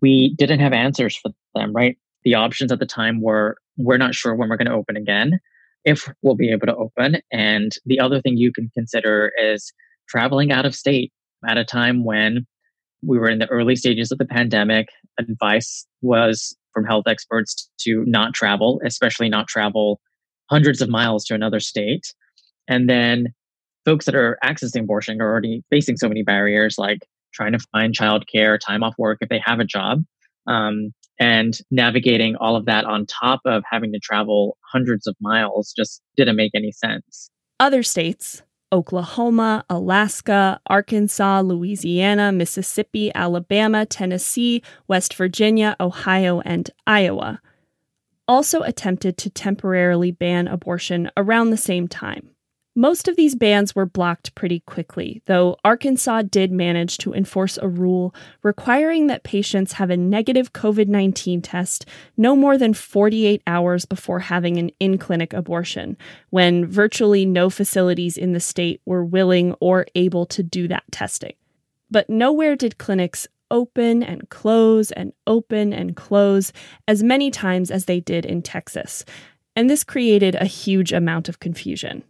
we 0.00 0.34
didn't 0.36 0.60
have 0.60 0.72
answers 0.72 1.16
for 1.16 1.30
them, 1.54 1.72
right? 1.72 1.96
The 2.24 2.34
options 2.34 2.72
at 2.72 2.78
the 2.78 2.86
time 2.86 3.20
were 3.20 3.56
we're 3.76 3.96
not 3.96 4.14
sure 4.14 4.34
when 4.34 4.48
we're 4.48 4.56
going 4.56 4.68
to 4.68 4.74
open 4.74 4.96
again, 4.96 5.38
if 5.84 6.08
we'll 6.22 6.34
be 6.34 6.50
able 6.50 6.66
to 6.66 6.76
open. 6.76 7.20
And 7.32 7.72
the 7.86 8.00
other 8.00 8.20
thing 8.20 8.36
you 8.36 8.52
can 8.52 8.70
consider 8.74 9.32
is 9.40 9.72
traveling 10.08 10.52
out 10.52 10.66
of 10.66 10.74
state 10.74 11.12
at 11.48 11.58
a 11.58 11.64
time 11.64 12.04
when 12.04 12.46
we 13.02 13.18
were 13.18 13.28
in 13.28 13.38
the 13.38 13.46
early 13.46 13.76
stages 13.76 14.10
of 14.10 14.18
the 14.18 14.24
pandemic. 14.24 14.88
Advice 15.18 15.86
was 16.02 16.56
from 16.74 16.84
health 16.84 17.04
experts 17.06 17.70
to 17.80 18.04
not 18.06 18.34
travel, 18.34 18.80
especially 18.84 19.28
not 19.28 19.48
travel 19.48 20.00
hundreds 20.50 20.80
of 20.80 20.88
miles 20.88 21.24
to 21.24 21.34
another 21.34 21.60
state. 21.60 22.12
And 22.68 22.88
then 22.88 23.28
folks 23.84 24.04
that 24.06 24.14
are 24.14 24.38
accessing 24.44 24.82
abortion 24.82 25.20
are 25.20 25.30
already 25.30 25.62
facing 25.70 25.96
so 25.96 26.08
many 26.08 26.22
barriers 26.22 26.76
like 26.78 27.06
trying 27.32 27.52
to 27.52 27.58
find 27.72 27.94
childcare, 27.94 28.58
time 28.58 28.82
off 28.82 28.94
work 28.98 29.18
if 29.20 29.28
they 29.28 29.40
have 29.44 29.60
a 29.60 29.64
job, 29.64 30.04
um, 30.46 30.92
and 31.20 31.58
navigating 31.70 32.36
all 32.36 32.56
of 32.56 32.66
that 32.66 32.84
on 32.84 33.06
top 33.06 33.40
of 33.44 33.62
having 33.70 33.92
to 33.92 33.98
travel 33.98 34.56
hundreds 34.72 35.06
of 35.06 35.16
miles 35.20 35.72
just 35.76 36.02
didn't 36.16 36.36
make 36.36 36.52
any 36.54 36.72
sense. 36.72 37.30
Other 37.60 37.82
states, 37.82 38.42
Oklahoma, 38.72 39.64
Alaska, 39.68 40.60
Arkansas, 40.66 41.40
Louisiana, 41.40 42.30
Mississippi, 42.32 43.10
Alabama, 43.14 43.86
Tennessee, 43.86 44.62
West 44.86 45.14
Virginia, 45.14 45.74
Ohio, 45.80 46.40
and 46.40 46.70
Iowa, 46.86 47.40
also 48.28 48.60
attempted 48.62 49.16
to 49.16 49.30
temporarily 49.30 50.12
ban 50.12 50.46
abortion 50.46 51.10
around 51.16 51.50
the 51.50 51.56
same 51.56 51.88
time. 51.88 52.30
Most 52.78 53.08
of 53.08 53.16
these 53.16 53.34
bans 53.34 53.74
were 53.74 53.86
blocked 53.86 54.36
pretty 54.36 54.60
quickly, 54.60 55.20
though 55.26 55.56
Arkansas 55.64 56.22
did 56.22 56.52
manage 56.52 56.96
to 56.98 57.12
enforce 57.12 57.58
a 57.58 57.66
rule 57.66 58.14
requiring 58.44 59.08
that 59.08 59.24
patients 59.24 59.72
have 59.72 59.90
a 59.90 59.96
negative 59.96 60.52
COVID 60.52 60.86
19 60.86 61.42
test 61.42 61.86
no 62.16 62.36
more 62.36 62.56
than 62.56 62.72
48 62.72 63.42
hours 63.48 63.84
before 63.84 64.20
having 64.20 64.58
an 64.58 64.70
in 64.78 64.96
clinic 64.96 65.32
abortion, 65.32 65.96
when 66.30 66.66
virtually 66.66 67.26
no 67.26 67.50
facilities 67.50 68.16
in 68.16 68.32
the 68.32 68.38
state 68.38 68.80
were 68.86 69.04
willing 69.04 69.54
or 69.54 69.84
able 69.96 70.24
to 70.26 70.44
do 70.44 70.68
that 70.68 70.84
testing. 70.92 71.34
But 71.90 72.08
nowhere 72.08 72.54
did 72.54 72.78
clinics 72.78 73.26
open 73.50 74.04
and 74.04 74.30
close 74.30 74.92
and 74.92 75.12
open 75.26 75.72
and 75.72 75.96
close 75.96 76.52
as 76.86 77.02
many 77.02 77.32
times 77.32 77.72
as 77.72 77.86
they 77.86 77.98
did 77.98 78.24
in 78.24 78.40
Texas. 78.40 79.04
And 79.56 79.68
this 79.68 79.82
created 79.82 80.36
a 80.36 80.44
huge 80.44 80.92
amount 80.92 81.28
of 81.28 81.40
confusion. 81.40 82.04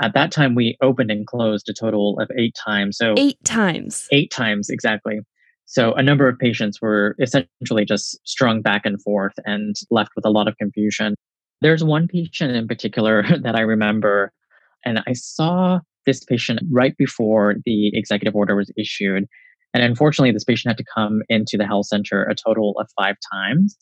At 0.00 0.14
that 0.14 0.32
time, 0.32 0.54
we 0.54 0.76
opened 0.80 1.10
and 1.10 1.26
closed 1.26 1.68
a 1.68 1.74
total 1.74 2.18
of 2.20 2.30
eight 2.36 2.54
times. 2.54 2.96
So 2.96 3.14
eight 3.18 3.42
times. 3.44 4.08
Eight 4.12 4.30
times, 4.30 4.70
exactly. 4.70 5.20
So 5.66 5.92
a 5.92 6.02
number 6.02 6.28
of 6.28 6.38
patients 6.38 6.80
were 6.80 7.14
essentially 7.20 7.84
just 7.84 8.18
strung 8.26 8.62
back 8.62 8.82
and 8.84 9.00
forth 9.02 9.34
and 9.44 9.76
left 9.90 10.10
with 10.16 10.24
a 10.24 10.30
lot 10.30 10.48
of 10.48 10.56
confusion. 10.56 11.14
There's 11.60 11.84
one 11.84 12.08
patient 12.08 12.56
in 12.56 12.66
particular 12.66 13.24
that 13.42 13.54
I 13.54 13.60
remember, 13.60 14.32
and 14.84 15.00
I 15.06 15.12
saw 15.12 15.80
this 16.06 16.24
patient 16.24 16.60
right 16.72 16.96
before 16.96 17.56
the 17.64 17.96
executive 17.96 18.34
order 18.34 18.56
was 18.56 18.72
issued. 18.76 19.26
And 19.72 19.84
unfortunately, 19.84 20.32
this 20.32 20.44
patient 20.44 20.70
had 20.70 20.78
to 20.78 20.84
come 20.92 21.22
into 21.28 21.56
the 21.56 21.66
health 21.66 21.86
center 21.86 22.24
a 22.24 22.34
total 22.34 22.74
of 22.80 22.88
five 22.98 23.16
times. 23.32 23.76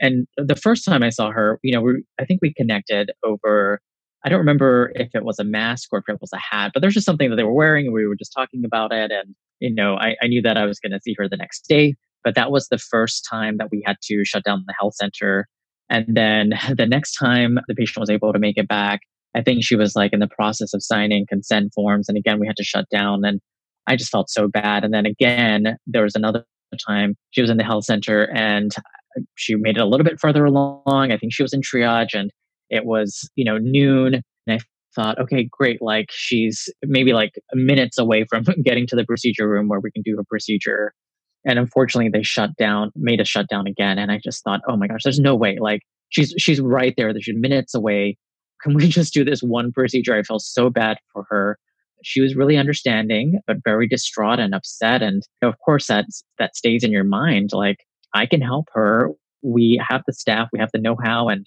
And 0.00 0.26
the 0.36 0.56
first 0.56 0.84
time 0.84 1.02
I 1.02 1.10
saw 1.10 1.30
her, 1.30 1.60
you 1.62 1.72
know, 1.72 1.82
we, 1.82 2.02
I 2.18 2.24
think 2.24 2.40
we 2.42 2.54
connected 2.54 3.12
over 3.22 3.80
I 4.24 4.28
don't 4.28 4.38
remember 4.38 4.92
if 4.94 5.10
it 5.14 5.24
was 5.24 5.38
a 5.38 5.44
mask 5.44 5.88
or 5.92 5.98
if 6.00 6.08
it 6.08 6.20
was 6.20 6.32
a 6.32 6.38
hat, 6.38 6.72
but 6.74 6.80
there's 6.80 6.94
just 6.94 7.06
something 7.06 7.30
that 7.30 7.36
they 7.36 7.42
were 7.42 7.52
wearing 7.52 7.86
and 7.86 7.94
we 7.94 8.06
were 8.06 8.16
just 8.16 8.32
talking 8.36 8.64
about 8.64 8.92
it. 8.92 9.10
And, 9.10 9.34
you 9.60 9.74
know, 9.74 9.96
I, 9.96 10.16
I 10.22 10.26
knew 10.26 10.42
that 10.42 10.56
I 10.56 10.66
was 10.66 10.78
going 10.78 10.92
to 10.92 11.00
see 11.02 11.14
her 11.18 11.28
the 11.28 11.36
next 11.36 11.66
day, 11.68 11.94
but 12.22 12.34
that 12.34 12.50
was 12.50 12.68
the 12.68 12.78
first 12.78 13.26
time 13.28 13.56
that 13.56 13.70
we 13.70 13.82
had 13.86 13.96
to 14.02 14.24
shut 14.24 14.44
down 14.44 14.64
the 14.66 14.74
health 14.78 14.94
center. 14.94 15.46
And 15.88 16.06
then 16.08 16.52
the 16.76 16.86
next 16.86 17.14
time 17.14 17.58
the 17.66 17.74
patient 17.74 18.00
was 18.00 18.10
able 18.10 18.32
to 18.32 18.38
make 18.38 18.58
it 18.58 18.68
back, 18.68 19.00
I 19.34 19.42
think 19.42 19.64
she 19.64 19.76
was 19.76 19.94
like 19.96 20.12
in 20.12 20.20
the 20.20 20.28
process 20.28 20.74
of 20.74 20.82
signing 20.82 21.24
consent 21.28 21.72
forms. 21.74 22.08
And 22.08 22.18
again, 22.18 22.40
we 22.40 22.46
had 22.46 22.56
to 22.56 22.64
shut 22.64 22.86
down 22.90 23.24
and 23.24 23.40
I 23.86 23.96
just 23.96 24.10
felt 24.10 24.28
so 24.28 24.48
bad. 24.48 24.84
And 24.84 24.92
then 24.92 25.06
again, 25.06 25.76
there 25.86 26.02
was 26.02 26.14
another 26.14 26.44
time 26.86 27.14
she 27.30 27.40
was 27.40 27.50
in 27.50 27.56
the 27.56 27.64
health 27.64 27.84
center 27.84 28.24
and 28.34 28.72
she 29.34 29.54
made 29.56 29.76
it 29.76 29.80
a 29.80 29.86
little 29.86 30.04
bit 30.04 30.20
further 30.20 30.44
along. 30.44 30.84
I 30.86 31.16
think 31.16 31.32
she 31.32 31.42
was 31.42 31.52
in 31.52 31.60
triage 31.60 32.14
and 32.14 32.30
it 32.70 32.84
was, 32.84 33.28
you 33.34 33.44
know, 33.44 33.58
noon. 33.58 34.14
And 34.14 34.22
I 34.48 34.58
thought, 34.94 35.18
okay, 35.18 35.48
great. 35.50 35.82
Like 35.82 36.06
she's 36.10 36.68
maybe 36.84 37.12
like 37.12 37.32
minutes 37.52 37.98
away 37.98 38.24
from 38.28 38.44
getting 38.64 38.86
to 38.88 38.96
the 38.96 39.04
procedure 39.04 39.48
room 39.48 39.68
where 39.68 39.80
we 39.80 39.90
can 39.90 40.02
do 40.02 40.18
a 40.18 40.24
procedure. 40.24 40.92
And 41.44 41.58
unfortunately, 41.58 42.10
they 42.10 42.22
shut 42.22 42.50
down, 42.56 42.90
made 42.96 43.20
a 43.20 43.24
shutdown 43.24 43.66
again. 43.66 43.98
And 43.98 44.10
I 44.10 44.20
just 44.22 44.44
thought, 44.44 44.60
oh 44.68 44.76
my 44.76 44.86
gosh, 44.86 45.00
there's 45.04 45.20
no 45.20 45.34
way. 45.34 45.58
Like 45.60 45.80
she's 46.10 46.34
she's 46.38 46.60
right 46.60 46.94
there. 46.96 47.12
She's 47.20 47.34
minutes 47.36 47.74
away. 47.74 48.16
Can 48.62 48.74
we 48.74 48.88
just 48.88 49.12
do 49.12 49.24
this 49.24 49.40
one 49.42 49.72
procedure? 49.72 50.14
I 50.14 50.22
felt 50.22 50.42
so 50.42 50.70
bad 50.70 50.98
for 51.12 51.24
her. 51.30 51.58
She 52.02 52.20
was 52.20 52.34
really 52.34 52.56
understanding, 52.56 53.40
but 53.46 53.58
very 53.62 53.86
distraught 53.86 54.38
and 54.38 54.54
upset. 54.54 55.02
And 55.02 55.22
of 55.42 55.54
course, 55.64 55.88
that 55.88 56.06
that 56.38 56.56
stays 56.56 56.84
in 56.84 56.92
your 56.92 57.04
mind. 57.04 57.50
Like 57.52 57.78
I 58.14 58.26
can 58.26 58.40
help 58.40 58.66
her. 58.72 59.10
We 59.42 59.82
have 59.86 60.02
the 60.06 60.12
staff, 60.12 60.48
we 60.52 60.58
have 60.58 60.70
the 60.72 60.80
know-how, 60.80 61.28
and 61.28 61.46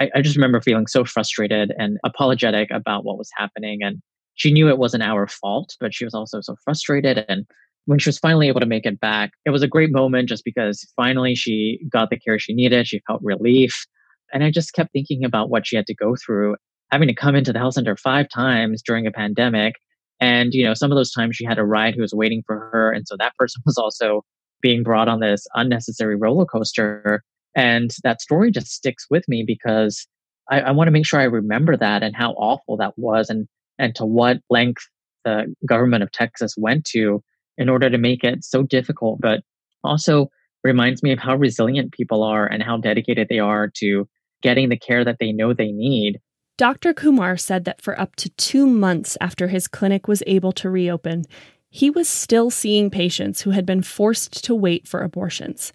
I, 0.00 0.10
I 0.14 0.22
just 0.22 0.36
remember 0.36 0.60
feeling 0.60 0.86
so 0.86 1.04
frustrated 1.04 1.72
and 1.78 1.98
apologetic 2.04 2.70
about 2.70 3.04
what 3.04 3.18
was 3.18 3.30
happening. 3.36 3.82
And 3.82 4.00
she 4.34 4.52
knew 4.52 4.68
it 4.68 4.78
wasn't 4.78 5.02
our 5.02 5.26
fault, 5.26 5.76
but 5.80 5.94
she 5.94 6.04
was 6.04 6.14
also 6.14 6.40
so 6.40 6.56
frustrated. 6.64 7.24
And 7.28 7.46
when 7.86 7.98
she 7.98 8.08
was 8.08 8.18
finally 8.18 8.48
able 8.48 8.60
to 8.60 8.66
make 8.66 8.86
it 8.86 9.00
back, 9.00 9.32
it 9.44 9.50
was 9.50 9.62
a 9.62 9.68
great 9.68 9.90
moment 9.90 10.28
just 10.28 10.44
because 10.44 10.86
finally 10.96 11.34
she 11.34 11.80
got 11.90 12.10
the 12.10 12.18
care 12.18 12.38
she 12.38 12.54
needed. 12.54 12.86
She 12.86 13.02
felt 13.06 13.20
relief. 13.22 13.86
And 14.32 14.42
I 14.42 14.50
just 14.50 14.72
kept 14.72 14.92
thinking 14.92 15.24
about 15.24 15.50
what 15.50 15.66
she 15.66 15.76
had 15.76 15.86
to 15.86 15.94
go 15.94 16.16
through, 16.16 16.56
having 16.90 17.08
to 17.08 17.14
come 17.14 17.34
into 17.34 17.52
the 17.52 17.58
health 17.58 17.74
center 17.74 17.96
five 17.96 18.28
times 18.28 18.82
during 18.82 19.06
a 19.06 19.10
pandemic. 19.10 19.74
And, 20.20 20.54
you 20.54 20.64
know, 20.64 20.74
some 20.74 20.92
of 20.92 20.96
those 20.96 21.12
times 21.12 21.36
she 21.36 21.44
had 21.44 21.58
a 21.58 21.64
ride 21.64 21.94
who 21.94 22.00
was 22.00 22.14
waiting 22.14 22.42
for 22.46 22.70
her. 22.72 22.92
And 22.92 23.06
so 23.06 23.16
that 23.18 23.36
person 23.36 23.62
was 23.66 23.76
also 23.76 24.22
being 24.62 24.82
brought 24.82 25.08
on 25.08 25.20
this 25.20 25.46
unnecessary 25.54 26.16
roller 26.16 26.46
coaster. 26.46 27.22
And 27.54 27.90
that 28.02 28.22
story 28.22 28.50
just 28.50 28.68
sticks 28.68 29.06
with 29.10 29.28
me 29.28 29.44
because 29.46 30.06
I, 30.50 30.60
I 30.60 30.70
want 30.72 30.88
to 30.88 30.92
make 30.92 31.06
sure 31.06 31.20
I 31.20 31.24
remember 31.24 31.76
that 31.76 32.02
and 32.02 32.16
how 32.16 32.32
awful 32.32 32.76
that 32.78 32.94
was 32.96 33.30
and, 33.30 33.46
and 33.78 33.94
to 33.96 34.06
what 34.06 34.38
length 34.50 34.82
the 35.24 35.54
government 35.66 36.02
of 36.02 36.12
Texas 36.12 36.54
went 36.56 36.84
to 36.86 37.22
in 37.58 37.68
order 37.68 37.90
to 37.90 37.98
make 37.98 38.24
it 38.24 38.44
so 38.44 38.62
difficult, 38.62 39.20
but 39.20 39.40
also 39.84 40.28
reminds 40.64 41.02
me 41.02 41.12
of 41.12 41.18
how 41.18 41.36
resilient 41.36 41.92
people 41.92 42.22
are 42.22 42.46
and 42.46 42.62
how 42.62 42.76
dedicated 42.76 43.28
they 43.28 43.38
are 43.38 43.70
to 43.76 44.08
getting 44.42 44.68
the 44.68 44.78
care 44.78 45.04
that 45.04 45.16
they 45.20 45.32
know 45.32 45.52
they 45.52 45.72
need. 45.72 46.20
Dr. 46.58 46.92
Kumar 46.92 47.36
said 47.36 47.64
that 47.64 47.80
for 47.80 47.98
up 47.98 48.14
to 48.16 48.30
two 48.30 48.66
months 48.66 49.16
after 49.20 49.48
his 49.48 49.68
clinic 49.68 50.06
was 50.06 50.22
able 50.26 50.52
to 50.52 50.70
reopen, 50.70 51.24
he 51.70 51.88
was 51.88 52.08
still 52.08 52.50
seeing 52.50 52.90
patients 52.90 53.42
who 53.42 53.50
had 53.50 53.64
been 53.64 53.82
forced 53.82 54.44
to 54.44 54.54
wait 54.54 54.86
for 54.86 55.00
abortions. 55.00 55.72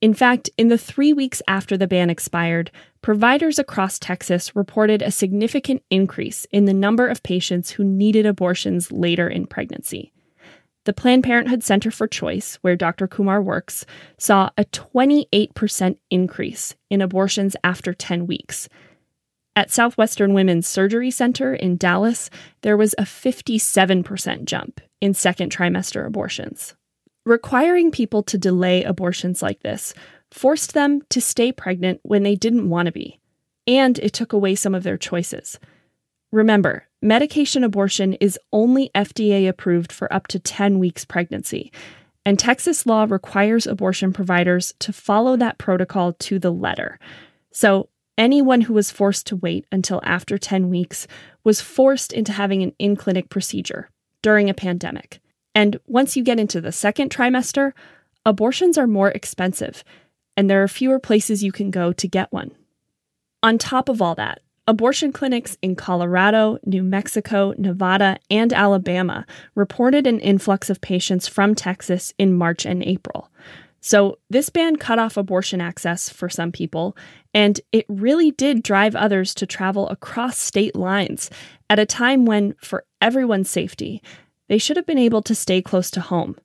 In 0.00 0.14
fact, 0.14 0.48
in 0.56 0.68
the 0.68 0.78
three 0.78 1.12
weeks 1.12 1.42
after 1.48 1.76
the 1.76 1.88
ban 1.88 2.08
expired, 2.08 2.70
providers 3.02 3.58
across 3.58 3.98
Texas 3.98 4.54
reported 4.54 5.02
a 5.02 5.10
significant 5.10 5.82
increase 5.90 6.46
in 6.52 6.66
the 6.66 6.74
number 6.74 7.08
of 7.08 7.24
patients 7.24 7.70
who 7.70 7.82
needed 7.82 8.24
abortions 8.24 8.92
later 8.92 9.28
in 9.28 9.46
pregnancy. 9.46 10.12
The 10.84 10.92
Planned 10.92 11.24
Parenthood 11.24 11.64
Center 11.64 11.90
for 11.90 12.06
Choice, 12.06 12.58
where 12.62 12.76
Dr. 12.76 13.08
Kumar 13.08 13.42
works, 13.42 13.84
saw 14.16 14.50
a 14.56 14.64
28% 14.66 15.98
increase 16.10 16.76
in 16.88 17.02
abortions 17.02 17.56
after 17.64 17.92
10 17.92 18.26
weeks. 18.26 18.68
At 19.56 19.72
Southwestern 19.72 20.32
Women's 20.32 20.68
Surgery 20.68 21.10
Center 21.10 21.52
in 21.52 21.76
Dallas, 21.76 22.30
there 22.62 22.76
was 22.76 22.94
a 22.96 23.02
57% 23.02 24.44
jump 24.44 24.80
in 25.00 25.12
second 25.12 25.52
trimester 25.52 26.06
abortions. 26.06 26.74
Requiring 27.28 27.90
people 27.90 28.22
to 28.22 28.38
delay 28.38 28.82
abortions 28.82 29.42
like 29.42 29.60
this 29.60 29.92
forced 30.30 30.72
them 30.72 31.02
to 31.10 31.20
stay 31.20 31.52
pregnant 31.52 32.00
when 32.02 32.22
they 32.22 32.34
didn't 32.34 32.70
want 32.70 32.86
to 32.86 32.92
be, 32.92 33.20
and 33.66 33.98
it 33.98 34.14
took 34.14 34.32
away 34.32 34.54
some 34.54 34.74
of 34.74 34.82
their 34.82 34.96
choices. 34.96 35.58
Remember, 36.32 36.88
medication 37.02 37.64
abortion 37.64 38.14
is 38.14 38.38
only 38.50 38.90
FDA 38.94 39.46
approved 39.46 39.92
for 39.92 40.10
up 40.10 40.26
to 40.28 40.38
10 40.38 40.78
weeks 40.78 41.04
pregnancy, 41.04 41.70
and 42.24 42.38
Texas 42.38 42.86
law 42.86 43.06
requires 43.06 43.66
abortion 43.66 44.14
providers 44.14 44.72
to 44.78 44.90
follow 44.90 45.36
that 45.36 45.58
protocol 45.58 46.14
to 46.14 46.38
the 46.38 46.50
letter. 46.50 46.98
So, 47.52 47.90
anyone 48.16 48.62
who 48.62 48.72
was 48.72 48.90
forced 48.90 49.26
to 49.26 49.36
wait 49.36 49.66
until 49.70 50.00
after 50.02 50.38
10 50.38 50.70
weeks 50.70 51.06
was 51.44 51.60
forced 51.60 52.10
into 52.10 52.32
having 52.32 52.62
an 52.62 52.72
in 52.78 52.96
clinic 52.96 53.28
procedure 53.28 53.90
during 54.22 54.48
a 54.48 54.54
pandemic. 54.54 55.20
And 55.54 55.78
once 55.86 56.16
you 56.16 56.22
get 56.22 56.40
into 56.40 56.60
the 56.60 56.72
second 56.72 57.10
trimester, 57.10 57.72
abortions 58.24 58.78
are 58.78 58.86
more 58.86 59.10
expensive, 59.10 59.82
and 60.36 60.48
there 60.48 60.62
are 60.62 60.68
fewer 60.68 60.98
places 60.98 61.42
you 61.42 61.52
can 61.52 61.70
go 61.70 61.92
to 61.92 62.08
get 62.08 62.32
one. 62.32 62.52
On 63.42 63.58
top 63.58 63.88
of 63.88 64.02
all 64.02 64.14
that, 64.16 64.40
abortion 64.66 65.12
clinics 65.12 65.56
in 65.62 65.74
Colorado, 65.74 66.58
New 66.64 66.82
Mexico, 66.82 67.54
Nevada, 67.56 68.18
and 68.30 68.52
Alabama 68.52 69.24
reported 69.54 70.06
an 70.06 70.20
influx 70.20 70.68
of 70.68 70.80
patients 70.80 71.26
from 71.26 71.54
Texas 71.54 72.12
in 72.18 72.34
March 72.34 72.66
and 72.66 72.82
April. 72.84 73.30
So, 73.80 74.18
this 74.28 74.50
ban 74.50 74.76
cut 74.76 74.98
off 74.98 75.16
abortion 75.16 75.60
access 75.60 76.08
for 76.08 76.28
some 76.28 76.50
people, 76.50 76.96
and 77.32 77.60
it 77.70 77.86
really 77.88 78.32
did 78.32 78.62
drive 78.62 78.96
others 78.96 79.34
to 79.36 79.46
travel 79.46 79.88
across 79.88 80.36
state 80.36 80.74
lines 80.74 81.30
at 81.70 81.78
a 81.78 81.86
time 81.86 82.26
when, 82.26 82.54
for 82.60 82.84
everyone's 83.00 83.48
safety, 83.48 84.02
they 84.48 84.58
should 84.58 84.76
have 84.76 84.86
been 84.86 84.98
able 84.98 85.22
to 85.22 85.34
stay 85.34 85.62
close 85.62 85.90
to 85.92 86.00
home. 86.00 86.36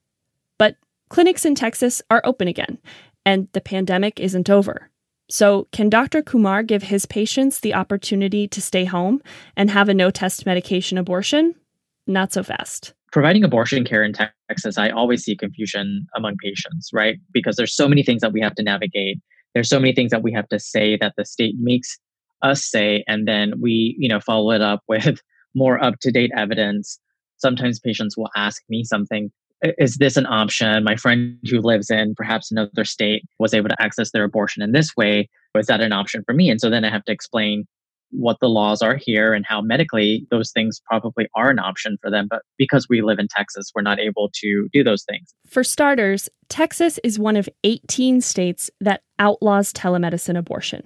But 0.58 0.76
clinics 1.10 1.46
in 1.46 1.56
Texas 1.56 2.02
are 2.10 2.22
open 2.24 2.48
again, 2.48 2.78
and 3.26 3.48
the 3.54 3.62
pandemic 3.62 4.20
isn't 4.20 4.50
over. 4.50 4.90
So, 5.30 5.68
can 5.72 5.90
Dr. 5.90 6.22
Kumar 6.22 6.64
give 6.64 6.84
his 6.84 7.06
patients 7.06 7.60
the 7.60 7.74
opportunity 7.74 8.48
to 8.50 8.62
stay 8.62 8.86
home 8.86 9.22
and 9.56 9.70
have 9.70 9.90
a 9.90 9.94
no 9.94 10.12
test 10.12 10.46
medication 10.46 10.98
abortion? 10.98 11.56
Not 12.06 12.34
so 12.34 12.44
fast. 12.44 12.94
Providing 13.12 13.44
abortion 13.44 13.86
care 13.86 14.04
in 14.04 14.14
Texas, 14.14 14.78
I 14.78 14.90
always 14.90 15.24
see 15.24 15.36
confusion 15.36 16.08
among 16.16 16.36
patients, 16.44 16.90
right? 16.92 17.18
Because 17.32 17.56
there's 17.56 17.76
so 17.76 17.88
many 17.88 18.04
things 18.04 18.22
that 18.22 18.34
we 18.34 18.42
have 18.42 18.56
to 18.56 18.64
navigate. 18.64 19.20
There's 19.54 19.70
so 19.70 19.80
many 19.80 19.94
things 19.94 20.12
that 20.12 20.24
we 20.24 20.34
have 20.34 20.50
to 20.50 20.60
say 20.60 20.98
that 21.00 21.14
the 21.16 21.24
state 21.24 21.56
makes 21.60 21.98
us 22.42 22.66
say, 22.66 23.04
and 23.08 23.28
then 23.28 23.54
we, 23.62 23.96
you 23.98 24.10
know, 24.10 24.20
follow 24.20 24.52
it 24.52 24.62
up 24.62 24.82
with 24.88 25.22
more 25.56 25.82
up 25.82 26.00
to 26.02 26.12
date 26.12 26.32
evidence 26.36 27.00
sometimes 27.38 27.80
patients 27.80 28.18
will 28.18 28.30
ask 28.36 28.62
me 28.70 28.84
something 28.84 29.32
is 29.78 29.96
this 29.96 30.18
an 30.18 30.26
option? 30.26 30.84
My 30.84 30.96
friend 30.96 31.38
who 31.50 31.62
lives 31.62 31.90
in 31.90 32.16
perhaps 32.16 32.52
another 32.52 32.84
state 32.84 33.24
was 33.40 33.54
able 33.54 33.70
to 33.70 33.82
access 33.82 34.12
their 34.12 34.26
abortion 34.26 34.62
in 34.62 34.74
this 34.74 34.96
way. 34.98 35.30
Is 35.58 35.68
that 35.68 35.82
an 35.82 35.94
option 35.94 36.24
for 36.26 36.34
me? 36.34 36.50
And 36.50 36.60
so 36.60 36.70
then 36.70 36.84
I 36.84 36.90
have 36.90 37.06
to 37.06 37.12
explain 37.12 37.66
what 38.12 38.38
the 38.42 38.48
laws 38.48 38.82
are 38.82 38.96
here 38.96 39.34
and 39.34 39.46
how 39.46 39.62
medically 39.62 40.28
those 40.30 40.52
things 40.52 40.82
probably 40.86 41.28
are 41.36 41.50
an 41.50 41.60
option 41.60 41.98
for 42.02 42.12
them. 42.12 42.28
But 42.30 42.44
because 42.58 42.88
we 42.88 43.02
live 43.02 43.20
in 43.20 43.28
Texas, 43.28 43.72
we're 43.74 43.82
not 43.82 44.00
able 44.00 44.30
to 44.36 44.68
do 44.72 44.84
those 44.84 45.04
things. 45.04 45.34
For 45.48 45.64
starters, 45.64 46.30
Texas 46.50 47.00
is 47.04 47.18
one 47.18 47.36
of 47.36 47.50
18 47.64 48.22
states 48.22 48.70
that 48.82 49.02
outlaws 49.18 49.74
telemedicine 49.74 50.38
abortion. 50.38 50.84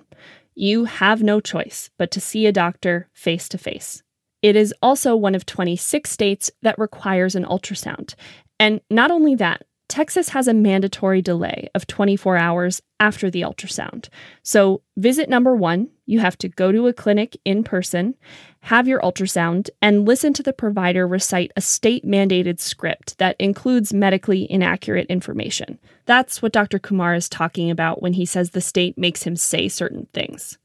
You 0.55 0.85
have 0.85 1.21
no 1.21 1.39
choice 1.39 1.89
but 1.97 2.11
to 2.11 2.21
see 2.21 2.45
a 2.45 2.51
doctor 2.51 3.09
face 3.13 3.49
to 3.49 3.57
face. 3.57 4.03
It 4.41 4.55
is 4.55 4.73
also 4.81 5.15
one 5.15 5.35
of 5.35 5.45
26 5.45 6.09
states 6.09 6.51
that 6.61 6.77
requires 6.79 7.35
an 7.35 7.45
ultrasound. 7.45 8.15
And 8.59 8.81
not 8.89 9.11
only 9.11 9.35
that, 9.35 9.63
Texas 9.87 10.29
has 10.29 10.47
a 10.47 10.53
mandatory 10.53 11.21
delay 11.21 11.69
of 11.73 11.87
24 11.87 12.37
hours 12.37 12.81
after 12.99 13.29
the 13.29 13.41
ultrasound. 13.41 14.09
So, 14.43 14.81
visit 14.97 15.29
number 15.29 15.55
one, 15.55 15.89
you 16.05 16.19
have 16.19 16.37
to 16.39 16.49
go 16.49 16.71
to 16.73 16.87
a 16.87 16.93
clinic 16.93 17.37
in 17.45 17.63
person, 17.63 18.15
have 18.61 18.87
your 18.87 18.99
ultrasound, 18.99 19.69
and 19.81 20.05
listen 20.05 20.33
to 20.33 20.43
the 20.43 20.51
provider 20.51 21.07
recite 21.07 21.51
a 21.55 21.61
state 21.61 22.05
mandated 22.05 22.59
script 22.59 23.17
that 23.17 23.37
includes 23.39 23.93
medically 23.93 24.49
inaccurate 24.51 25.07
information. 25.07 25.79
That's 26.05 26.41
what 26.41 26.53
Dr. 26.53 26.79
Kumar 26.79 27.15
is 27.15 27.29
talking 27.29 27.71
about 27.71 28.01
when 28.01 28.13
he 28.13 28.25
says 28.25 28.49
the 28.49 28.61
state 28.61 28.97
makes 28.97 29.23
him 29.23 29.37
say 29.37 29.69
certain 29.69 30.07
things. 30.13 30.57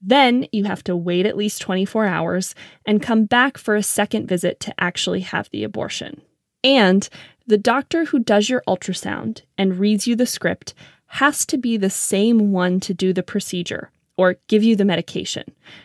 Then 0.00 0.46
you 0.52 0.64
have 0.64 0.84
to 0.84 0.96
wait 0.96 1.26
at 1.26 1.36
least 1.36 1.62
24 1.62 2.06
hours 2.06 2.54
and 2.84 3.02
come 3.02 3.24
back 3.24 3.58
for 3.58 3.74
a 3.74 3.82
second 3.82 4.26
visit 4.26 4.60
to 4.60 4.74
actually 4.78 5.20
have 5.20 5.50
the 5.50 5.64
abortion. 5.64 6.20
And 6.62 7.08
the 7.46 7.58
doctor 7.58 8.06
who 8.06 8.18
does 8.18 8.48
your 8.48 8.62
ultrasound 8.66 9.42
and 9.56 9.78
reads 9.78 10.06
you 10.06 10.16
the 10.16 10.26
script 10.26 10.74
has 11.06 11.46
to 11.46 11.58
be 11.58 11.76
the 11.76 11.90
same 11.90 12.52
one 12.52 12.80
to 12.80 12.92
do 12.92 13.12
the 13.12 13.22
procedure 13.22 13.90
or 14.16 14.36
give 14.48 14.62
you 14.62 14.76
the 14.76 14.84
medication. 14.84 15.44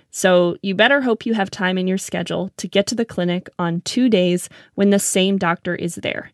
So 0.09 0.57
you 0.61 0.73
better 0.73 1.01
hope 1.01 1.25
you 1.25 1.33
have 1.33 1.51
time 1.51 1.77
in 1.77 1.87
your 1.87 1.97
schedule 1.97 2.51
to 2.57 2.67
get 2.67 2.87
to 2.87 2.95
the 2.95 3.05
clinic 3.05 3.49
on 3.59 3.81
two 3.81 4.09
days 4.09 4.49
when 4.75 4.89
the 4.89 4.99
same 4.99 5.37
doctor 5.37 5.75
is 5.75 5.95
there. 5.95 6.31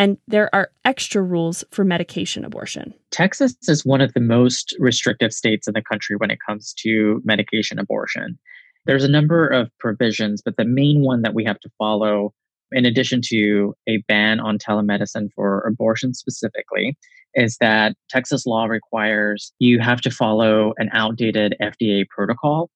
And 0.00 0.16
there 0.26 0.48
are 0.54 0.70
extra 0.86 1.20
rules 1.20 1.62
for 1.72 1.84
medication 1.84 2.42
abortion. 2.42 2.94
Texas 3.10 3.54
is 3.68 3.84
one 3.84 4.00
of 4.00 4.14
the 4.14 4.20
most 4.20 4.74
restrictive 4.78 5.30
states 5.30 5.68
in 5.68 5.74
the 5.74 5.82
country 5.82 6.16
when 6.16 6.30
it 6.30 6.38
comes 6.48 6.72
to 6.78 7.20
medication 7.22 7.78
abortion. 7.78 8.38
There's 8.86 9.04
a 9.04 9.10
number 9.10 9.46
of 9.46 9.68
provisions, 9.78 10.40
but 10.42 10.56
the 10.56 10.64
main 10.64 11.02
one 11.02 11.20
that 11.20 11.34
we 11.34 11.44
have 11.44 11.60
to 11.60 11.70
follow 11.76 12.32
in 12.72 12.86
addition 12.86 13.20
to 13.24 13.74
a 13.88 13.98
ban 14.08 14.40
on 14.40 14.58
telemedicine 14.58 15.28
for 15.34 15.60
abortion 15.60 16.14
specifically, 16.14 16.96
is 17.34 17.56
that 17.60 17.94
Texas 18.08 18.46
law 18.46 18.64
requires 18.64 19.52
you 19.58 19.78
have 19.80 20.00
to 20.00 20.10
follow 20.10 20.72
an 20.78 20.88
outdated 20.92 21.54
FDA 21.60 22.04
protocol. 22.08 22.70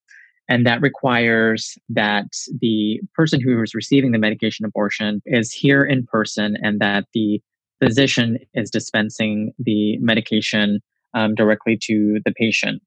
And 0.48 0.66
that 0.66 0.82
requires 0.82 1.78
that 1.88 2.26
the 2.60 3.00
person 3.14 3.40
who 3.40 3.62
is 3.62 3.74
receiving 3.74 4.12
the 4.12 4.18
medication 4.18 4.66
abortion 4.66 5.22
is 5.24 5.52
here 5.52 5.84
in 5.84 6.06
person 6.06 6.56
and 6.62 6.80
that 6.80 7.06
the 7.14 7.40
physician 7.82 8.38
is 8.52 8.70
dispensing 8.70 9.52
the 9.58 9.96
medication 9.98 10.80
um, 11.14 11.34
directly 11.34 11.78
to 11.84 12.20
the 12.24 12.32
patient. 12.32 12.82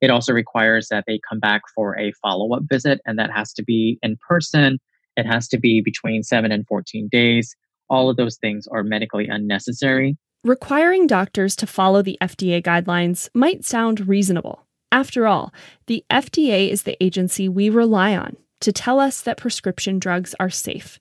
It 0.00 0.10
also 0.10 0.32
requires 0.32 0.88
that 0.88 1.04
they 1.06 1.18
come 1.28 1.40
back 1.40 1.62
for 1.74 1.98
a 1.98 2.12
follow 2.22 2.54
up 2.54 2.62
visit, 2.70 3.00
and 3.04 3.18
that 3.18 3.32
has 3.32 3.52
to 3.54 3.64
be 3.64 3.98
in 4.02 4.16
person 4.28 4.78
it 5.18 5.26
has 5.26 5.48
to 5.48 5.58
be 5.58 5.82
between 5.82 6.22
7 6.22 6.52
and 6.52 6.64
14 6.68 7.08
days. 7.10 7.56
All 7.90 8.08
of 8.08 8.16
those 8.16 8.36
things 8.36 8.68
are 8.68 8.84
medically 8.84 9.26
unnecessary. 9.26 10.16
Requiring 10.44 11.08
doctors 11.08 11.56
to 11.56 11.66
follow 11.66 12.02
the 12.02 12.16
FDA 12.22 12.62
guidelines 12.62 13.28
might 13.34 13.64
sound 13.64 14.06
reasonable. 14.06 14.67
After 14.90 15.26
all, 15.26 15.52
the 15.86 16.04
FDA 16.10 16.70
is 16.70 16.82
the 16.82 17.02
agency 17.02 17.48
we 17.48 17.68
rely 17.68 18.16
on 18.16 18.36
to 18.60 18.72
tell 18.72 18.98
us 18.98 19.20
that 19.22 19.38
prescription 19.38 19.98
drugs 19.98 20.34
are 20.40 20.50
safe. 20.50 20.98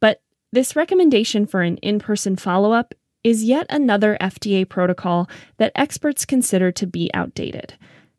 But 0.00 0.20
this 0.52 0.76
recommendation 0.76 1.46
for 1.46 1.62
an 1.62 1.78
in 1.78 1.98
person 1.98 2.36
follow 2.36 2.72
up 2.72 2.94
is 3.24 3.42
yet 3.42 3.66
another 3.70 4.16
FDA 4.20 4.68
protocol 4.68 5.28
that 5.56 5.72
experts 5.74 6.24
consider 6.24 6.70
to 6.72 6.86
be 6.86 7.10
outdated. 7.12 7.74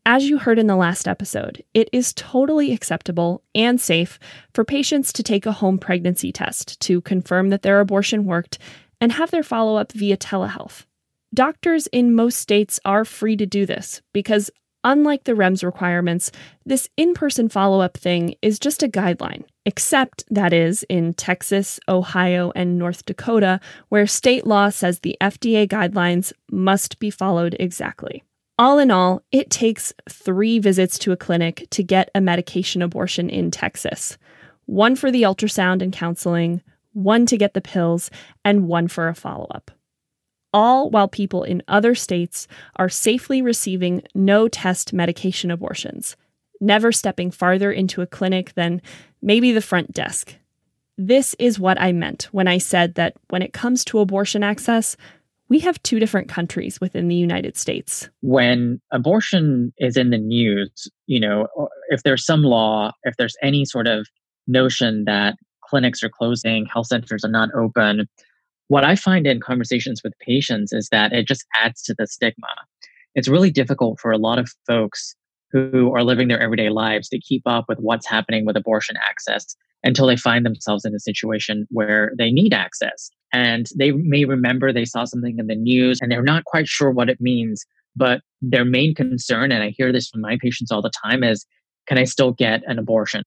As 0.05 0.29
you 0.29 0.37
heard 0.37 0.57
in 0.57 0.67
the 0.67 0.75
last 0.75 1.07
episode, 1.07 1.63
it 1.73 1.89
is 1.91 2.13
totally 2.13 2.73
acceptable 2.73 3.43
and 3.53 3.79
safe 3.79 4.19
for 4.53 4.63
patients 4.63 5.11
to 5.13 5.23
take 5.23 5.45
a 5.45 5.51
home 5.51 5.77
pregnancy 5.77 6.31
test 6.31 6.79
to 6.81 7.01
confirm 7.01 7.49
that 7.49 7.61
their 7.61 7.79
abortion 7.79 8.25
worked 8.25 8.57
and 8.99 9.11
have 9.11 9.31
their 9.31 9.43
follow 9.43 9.75
up 9.75 9.91
via 9.91 10.17
telehealth. 10.17 10.85
Doctors 11.33 11.87
in 11.87 12.15
most 12.15 12.39
states 12.39 12.79
are 12.85 13.05
free 13.05 13.35
to 13.35 13.45
do 13.45 13.65
this 13.65 14.01
because, 14.13 14.49
unlike 14.87 15.25
the 15.25 15.33
REMS 15.33 15.63
requirements, 15.63 16.31
this 16.65 16.89
in 16.97 17.13
person 17.13 17.49
follow 17.49 17.81
up 17.81 17.97
thing 17.97 18.33
is 18.41 18.57
just 18.57 18.81
a 18.81 18.87
guideline, 18.87 19.43
except 19.65 20.23
that 20.31 20.53
is 20.53 20.83
in 20.89 21.13
Texas, 21.13 21.79
Ohio, 21.89 22.51
and 22.55 22.79
North 22.79 23.05
Dakota, 23.05 23.59
where 23.89 24.07
state 24.07 24.47
law 24.47 24.69
says 24.69 24.99
the 24.99 25.17
FDA 25.21 25.67
guidelines 25.67 26.31
must 26.49 26.97
be 26.99 27.11
followed 27.11 27.55
exactly. 27.59 28.23
All 28.57 28.79
in 28.79 28.89
all, 28.89 29.21
it 29.31 29.51
takes 29.51 29.93
three 30.09 30.57
visits 30.57 30.97
to 30.99 31.11
a 31.11 31.17
clinic 31.17 31.67
to 31.71 31.83
get 31.83 32.09
a 32.15 32.21
medication 32.21 32.81
abortion 32.81 33.29
in 33.29 33.51
Texas 33.51 34.17
one 34.65 34.97
for 34.97 35.11
the 35.11 35.21
ultrasound 35.21 35.81
and 35.81 35.93
counseling, 35.93 36.61
one 36.91 37.25
to 37.25 37.37
get 37.37 37.53
the 37.53 37.61
pills, 37.61 38.11
and 38.43 38.67
one 38.67 38.89
for 38.89 39.07
a 39.07 39.15
follow 39.15 39.47
up. 39.51 39.71
All 40.53 40.89
while 40.89 41.07
people 41.07 41.43
in 41.43 41.61
other 41.67 41.93
states 41.95 42.47
are 42.77 42.89
safely 42.89 43.41
receiving 43.41 44.01
no 44.15 44.47
test 44.47 44.93
medication 44.93 45.51
abortions, 45.51 46.15
never 46.61 46.91
stepping 46.91 47.31
farther 47.31 47.71
into 47.71 48.01
a 48.01 48.07
clinic 48.07 48.53
than 48.53 48.81
maybe 49.21 49.51
the 49.51 49.61
front 49.61 49.91
desk. 49.91 50.35
This 50.97 51.35
is 51.37 51.59
what 51.59 51.79
I 51.79 51.91
meant 51.91 52.23
when 52.31 52.47
I 52.47 52.57
said 52.57 52.95
that 52.95 53.13
when 53.29 53.41
it 53.41 53.53
comes 53.53 53.85
to 53.85 53.99
abortion 53.99 54.43
access, 54.43 54.97
we 55.49 55.59
have 55.59 55.81
two 55.83 55.99
different 55.99 56.27
countries 56.27 56.81
within 56.81 57.07
the 57.07 57.15
United 57.15 57.55
States. 57.55 58.09
When 58.21 58.81
abortion 58.91 59.73
is 59.77 59.95
in 59.95 60.09
the 60.09 60.17
news, 60.17 60.89
you 61.05 61.19
know, 61.19 61.47
if 61.89 62.03
there's 62.03 62.25
some 62.25 62.43
law, 62.43 62.91
if 63.03 63.15
there's 63.17 63.37
any 63.41 63.63
sort 63.63 63.87
of 63.87 64.07
notion 64.47 65.05
that 65.05 65.35
clinics 65.61 66.03
are 66.03 66.09
closing, 66.09 66.65
health 66.65 66.87
centers 66.87 67.23
are 67.23 67.29
not 67.29 67.49
open, 67.53 68.07
what 68.67 68.83
I 68.83 68.95
find 68.95 69.25
in 69.25 69.39
conversations 69.39 70.01
with 70.03 70.13
patients 70.19 70.73
is 70.73 70.89
that 70.89 71.13
it 71.13 71.27
just 71.27 71.45
adds 71.55 71.81
to 71.83 71.95
the 71.97 72.07
stigma. 72.07 72.47
It's 73.15 73.27
really 73.27 73.51
difficult 73.51 73.99
for 73.99 74.11
a 74.11 74.17
lot 74.17 74.39
of 74.39 74.51
folks 74.67 75.15
who 75.51 75.93
are 75.95 76.03
living 76.03 76.27
their 76.27 76.41
everyday 76.41 76.69
lives 76.69 77.07
to 77.09 77.19
keep 77.19 77.43
up 77.45 77.65
with 77.69 77.79
what's 77.79 78.05
happening 78.05 78.45
with 78.45 78.57
abortion 78.57 78.97
access 79.07 79.55
until 79.83 80.07
they 80.07 80.17
find 80.17 80.45
themselves 80.45 80.85
in 80.85 80.93
a 80.93 80.99
situation 80.99 81.65
where 81.69 82.11
they 82.17 82.31
need 82.31 82.53
access 82.53 83.09
and 83.33 83.69
they 83.77 83.91
may 83.91 84.25
remember 84.25 84.71
they 84.71 84.85
saw 84.85 85.03
something 85.03 85.37
in 85.37 85.47
the 85.47 85.55
news 85.55 85.99
and 86.01 86.11
they're 86.11 86.21
not 86.21 86.45
quite 86.45 86.67
sure 86.67 86.91
what 86.91 87.09
it 87.09 87.21
means 87.21 87.65
but 87.95 88.21
their 88.41 88.65
main 88.65 88.93
concern 88.95 89.51
and 89.51 89.63
i 89.63 89.69
hear 89.69 89.91
this 89.91 90.09
from 90.09 90.21
my 90.21 90.37
patients 90.41 90.71
all 90.71 90.81
the 90.81 90.91
time 91.03 91.23
is 91.23 91.45
can 91.87 91.97
i 91.97 92.03
still 92.03 92.31
get 92.31 92.61
an 92.67 92.79
abortion 92.79 93.23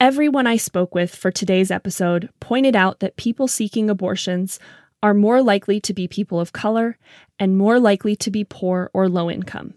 everyone 0.00 0.46
i 0.46 0.56
spoke 0.56 0.94
with 0.94 1.14
for 1.14 1.30
today's 1.30 1.70
episode 1.70 2.28
pointed 2.40 2.76
out 2.76 3.00
that 3.00 3.16
people 3.16 3.48
seeking 3.48 3.88
abortions 3.88 4.58
are 5.04 5.14
more 5.14 5.40
likely 5.40 5.78
to 5.78 5.94
be 5.94 6.08
people 6.08 6.40
of 6.40 6.52
color 6.52 6.98
and 7.38 7.56
more 7.56 7.78
likely 7.78 8.16
to 8.16 8.30
be 8.30 8.42
poor 8.42 8.90
or 8.92 9.08
low 9.08 9.30
income 9.30 9.74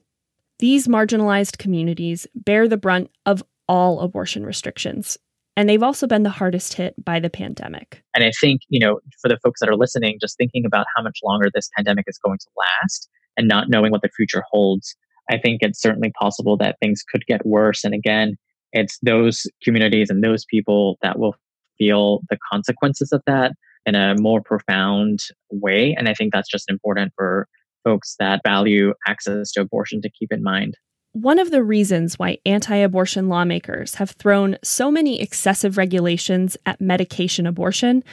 these 0.57 0.87
marginalized 0.87 1.59
communities 1.59 2.25
bear 2.33 2.67
the 2.67 2.77
brunt 2.77 3.11
of 3.27 3.43
all 3.67 3.99
abortion 3.99 4.43
restrictions 4.43 5.19
and 5.57 5.67
they've 5.67 5.83
also 5.83 6.05
been 6.05 6.21
the 6.21 6.29
hardest 6.29 6.75
hit 6.75 6.93
by 7.03 7.19
the 7.19 7.31
pandemic. 7.31 8.03
And 8.13 8.23
I 8.23 8.31
think, 8.39 8.61
you 8.69 8.79
know, 8.79 8.99
for 9.19 9.27
the 9.27 9.39
folks 9.43 9.59
that 9.59 9.67
are 9.67 9.75
listening, 9.75 10.19
just 10.21 10.37
thinking 10.37 10.67
about 10.67 10.85
how 10.95 11.01
much 11.01 11.17
longer 11.23 11.47
this 11.51 11.67
pandemic 11.75 12.05
is 12.07 12.19
going 12.19 12.37
to 12.37 12.47
last 12.55 13.09
and 13.37 13.47
not 13.47 13.67
knowing 13.67 13.91
what 13.91 14.03
the 14.03 14.09
future 14.15 14.43
holds, 14.51 14.95
I 15.31 15.39
think 15.39 15.59
it's 15.61 15.81
certainly 15.81 16.11
possible 16.11 16.57
that 16.57 16.77
things 16.79 17.03
could 17.11 17.25
get 17.25 17.43
worse. 17.43 17.83
And 17.83 17.95
again, 17.95 18.37
it's 18.71 18.99
those 19.01 19.47
communities 19.63 20.11
and 20.11 20.23
those 20.23 20.45
people 20.45 20.99
that 21.01 21.17
will 21.17 21.35
feel 21.79 22.21
the 22.29 22.37
consequences 22.51 23.11
of 23.11 23.23
that 23.25 23.53
in 23.87 23.95
a 23.95 24.15
more 24.19 24.41
profound 24.41 25.21
way. 25.49 25.95
And 25.97 26.07
I 26.07 26.13
think 26.13 26.33
that's 26.33 26.49
just 26.49 26.69
important 26.69 27.13
for 27.15 27.47
folks 27.83 28.15
that 28.19 28.41
value 28.45 28.93
access 29.07 29.51
to 29.53 29.61
abortion 29.61 30.01
to 30.01 30.09
keep 30.11 30.31
in 30.31 30.43
mind. 30.43 30.75
One 31.13 31.39
of 31.39 31.49
the 31.49 31.63
reasons 31.63 32.19
why 32.19 32.37
anti 32.45 32.75
abortion 32.75 33.29
lawmakers 33.29 33.95
have 33.95 34.11
thrown 34.11 34.57
so 34.63 34.91
many 34.91 35.19
excessive 35.19 35.77
regulations 35.77 36.57
at 36.65 36.81
medication 36.81 37.47
abortion 37.47 38.03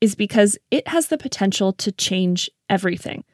is 0.00 0.14
because 0.14 0.56
it 0.70 0.86
has 0.88 1.08
the 1.08 1.18
potential 1.18 1.72
to 1.74 1.92
change 1.92 2.48
everything. 2.70 3.24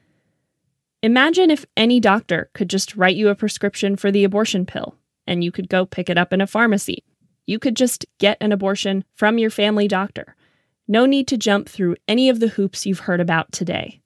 Imagine 1.02 1.50
if 1.50 1.66
any 1.76 2.00
doctor 2.00 2.48
could 2.55 2.70
just 2.70 2.96
write 2.96 3.16
you 3.16 3.28
a 3.28 3.35
prescription 3.35 3.96
for 3.96 4.11
the 4.11 4.24
abortion 4.24 4.64
pill 4.64 4.96
and 5.26 5.44
you 5.44 5.52
could 5.52 5.68
go 5.68 5.85
pick 5.85 6.09
it 6.09 6.18
up 6.18 6.33
in 6.33 6.40
a 6.40 6.46
pharmacy. 6.46 7.05
You 7.46 7.59
could 7.59 7.76
just 7.76 8.07
get 8.18 8.38
an 8.40 8.52
abortion 8.52 9.05
from 9.14 9.38
your 9.38 9.50
family 9.50 9.88
doctor. 9.88 10.37
No 10.92 11.07
need 11.07 11.26
to 11.28 11.37
jump 11.37 11.68
through 11.68 11.96
any 12.07 12.29
of 12.29 12.38
the 12.38 12.48
hoops 12.48 12.87
you've 12.87 13.00
heard 13.00 13.21
about 13.21 13.50
today. 13.50 14.00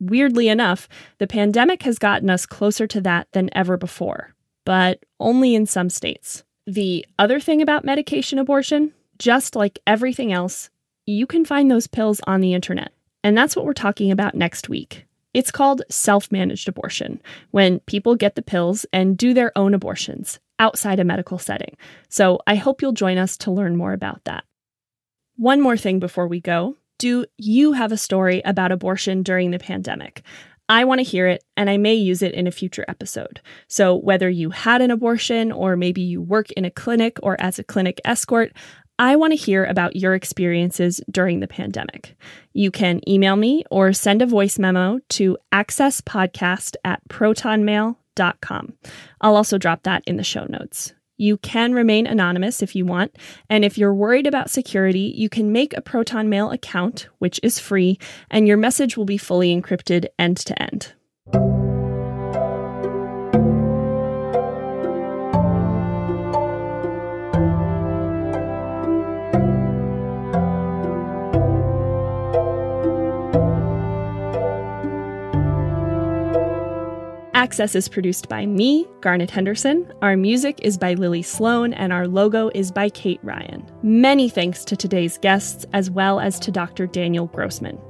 Weirdly 0.00 0.48
enough, 0.48 0.88
the 1.18 1.26
pandemic 1.26 1.82
has 1.82 1.98
gotten 1.98 2.30
us 2.30 2.46
closer 2.46 2.86
to 2.88 3.00
that 3.02 3.28
than 3.32 3.50
ever 3.52 3.76
before 3.76 4.34
but 4.64 5.04
only 5.20 5.54
in 5.54 5.66
some 5.66 5.90
states. 5.90 6.44
The 6.66 7.04
other 7.18 7.40
thing 7.40 7.60
about 7.60 7.84
medication 7.84 8.38
abortion, 8.38 8.92
just 9.18 9.56
like 9.56 9.78
everything 9.86 10.32
else, 10.32 10.70
you 11.06 11.26
can 11.26 11.44
find 11.44 11.70
those 11.70 11.86
pills 11.86 12.20
on 12.26 12.40
the 12.40 12.54
internet. 12.54 12.92
And 13.24 13.36
that's 13.36 13.56
what 13.56 13.64
we're 13.64 13.72
talking 13.72 14.10
about 14.10 14.34
next 14.34 14.68
week. 14.68 15.06
It's 15.34 15.50
called 15.50 15.82
self 15.88 16.30
managed 16.30 16.68
abortion, 16.68 17.20
when 17.50 17.80
people 17.80 18.14
get 18.16 18.34
the 18.34 18.42
pills 18.42 18.84
and 18.92 19.16
do 19.16 19.32
their 19.32 19.56
own 19.56 19.74
abortions 19.74 20.38
outside 20.58 21.00
a 21.00 21.04
medical 21.04 21.38
setting. 21.38 21.76
So 22.08 22.38
I 22.46 22.54
hope 22.54 22.82
you'll 22.82 22.92
join 22.92 23.18
us 23.18 23.36
to 23.38 23.50
learn 23.50 23.76
more 23.76 23.92
about 23.92 24.22
that. 24.24 24.44
One 25.36 25.60
more 25.60 25.76
thing 25.76 25.98
before 25.98 26.28
we 26.28 26.40
go 26.40 26.76
do 26.98 27.26
you 27.36 27.72
have 27.72 27.90
a 27.90 27.96
story 27.96 28.42
about 28.44 28.70
abortion 28.70 29.24
during 29.24 29.50
the 29.50 29.58
pandemic? 29.58 30.22
I 30.68 30.84
want 30.84 31.00
to 31.00 31.04
hear 31.04 31.26
it, 31.26 31.42
and 31.56 31.68
I 31.68 31.76
may 31.76 31.94
use 31.94 32.22
it 32.22 32.32
in 32.32 32.46
a 32.46 32.52
future 32.52 32.84
episode. 32.86 33.40
So, 33.66 33.96
whether 33.96 34.30
you 34.30 34.50
had 34.50 34.80
an 34.80 34.92
abortion, 34.92 35.50
or 35.50 35.76
maybe 35.76 36.00
you 36.00 36.22
work 36.22 36.52
in 36.52 36.64
a 36.64 36.70
clinic 36.70 37.18
or 37.20 37.36
as 37.40 37.58
a 37.58 37.64
clinic 37.64 38.00
escort, 38.04 38.52
I 38.98 39.16
want 39.16 39.32
to 39.32 39.36
hear 39.36 39.64
about 39.64 39.96
your 39.96 40.14
experiences 40.14 41.00
during 41.10 41.40
the 41.40 41.48
pandemic. 41.48 42.16
You 42.52 42.70
can 42.70 43.00
email 43.08 43.34
me 43.34 43.64
or 43.68 43.92
send 43.92 44.22
a 44.22 44.26
voice 44.26 44.58
memo 44.58 45.00
to 45.10 45.36
accesspodcast 45.52 46.76
at 46.84 47.02
protonmail.com. 47.08 48.72
I'll 49.20 49.36
also 49.36 49.58
drop 49.58 49.82
that 49.82 50.04
in 50.06 50.18
the 50.18 50.22
show 50.22 50.46
notes. 50.48 50.94
You 51.22 51.36
can 51.36 51.72
remain 51.72 52.08
anonymous 52.08 52.62
if 52.62 52.74
you 52.74 52.84
want, 52.84 53.14
and 53.48 53.64
if 53.64 53.78
you're 53.78 53.94
worried 53.94 54.26
about 54.26 54.50
security, 54.50 55.14
you 55.16 55.28
can 55.28 55.52
make 55.52 55.72
a 55.72 55.80
Proton 55.80 56.28
Mail 56.28 56.50
account, 56.50 57.06
which 57.20 57.38
is 57.44 57.60
free, 57.60 57.96
and 58.28 58.48
your 58.48 58.56
message 58.56 58.96
will 58.96 59.04
be 59.04 59.18
fully 59.18 59.54
encrypted 59.54 60.06
end 60.18 60.36
to 60.38 60.60
end. 60.60 60.94
Access 77.42 77.74
is 77.74 77.88
produced 77.88 78.28
by 78.28 78.46
me, 78.46 78.86
Garnet 79.00 79.28
Henderson. 79.28 79.92
Our 80.00 80.16
music 80.16 80.60
is 80.62 80.78
by 80.78 80.94
Lily 80.94 81.22
Sloane, 81.22 81.72
and 81.72 81.92
our 81.92 82.06
logo 82.06 82.52
is 82.54 82.70
by 82.70 82.88
Kate 82.88 83.18
Ryan. 83.24 83.68
Many 83.82 84.28
thanks 84.28 84.64
to 84.64 84.76
today's 84.76 85.18
guests, 85.18 85.66
as 85.72 85.90
well 85.90 86.20
as 86.20 86.38
to 86.38 86.52
Dr. 86.52 86.86
Daniel 86.86 87.26
Grossman. 87.26 87.80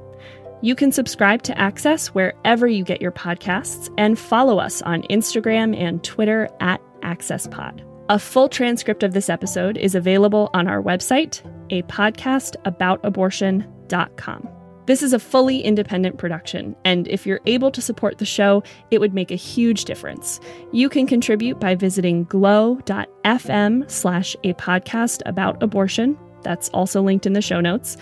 You 0.63 0.73
can 0.73 0.91
subscribe 0.91 1.43
to 1.43 1.55
Access 1.55 2.07
wherever 2.07 2.67
you 2.67 2.83
get 2.83 2.99
your 2.99 3.11
podcasts 3.11 3.93
and 3.95 4.17
follow 4.17 4.57
us 4.57 4.81
on 4.81 5.03
Instagram 5.03 5.79
and 5.79 6.03
Twitter 6.03 6.49
at 6.59 6.81
AccessPod. 7.03 7.83
A 8.09 8.17
full 8.17 8.49
transcript 8.49 9.03
of 9.03 9.13
this 9.13 9.29
episode 9.29 9.77
is 9.77 9.93
available 9.93 10.49
on 10.55 10.67
our 10.67 10.81
website, 10.81 11.43
a 11.69 11.83
podcast 11.83 12.55
about 12.65 12.99
abortion.com. 13.03 14.49
This 14.85 15.01
is 15.01 15.13
a 15.13 15.19
fully 15.19 15.61
independent 15.61 16.17
production, 16.17 16.75
and 16.83 17.07
if 17.07 17.25
you're 17.25 17.39
able 17.45 17.71
to 17.71 17.81
support 17.81 18.17
the 18.17 18.25
show, 18.25 18.63
it 18.91 18.99
would 18.99 19.13
make 19.13 19.31
a 19.31 19.35
huge 19.35 19.85
difference. 19.85 20.39
You 20.71 20.89
can 20.89 21.07
contribute 21.07 21.59
by 21.59 21.75
visiting 21.75 22.25
glow.fm 22.25 23.89
slash 23.89 24.35
a 24.43 24.53
podcast 24.55 25.21
about 25.25 25.63
abortion. 25.63 26.17
That's 26.41 26.69
also 26.69 27.01
linked 27.01 27.25
in 27.25 27.33
the 27.33 27.41
show 27.41 27.61
notes. 27.61 27.95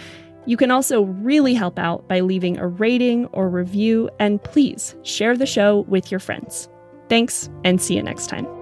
You 0.48 0.58
can 0.58 0.72
also 0.72 1.04
really 1.04 1.54
help 1.54 1.78
out 1.78 2.08
by 2.08 2.22
leaving 2.22 2.58
a 2.58 2.68
rating 2.68 3.28
or 3.28 3.48
review, 3.48 4.10
and 4.20 4.42
please 4.44 4.96
share 5.04 5.38
the 5.38 5.46
show 5.46 5.82
with 5.88 6.10
your 6.10 6.20
friends. 6.20 6.68
Thanks, 7.10 7.50
and 7.64 7.80
see 7.80 7.96
you 7.96 8.02
next 8.02 8.28
time. 8.28 8.61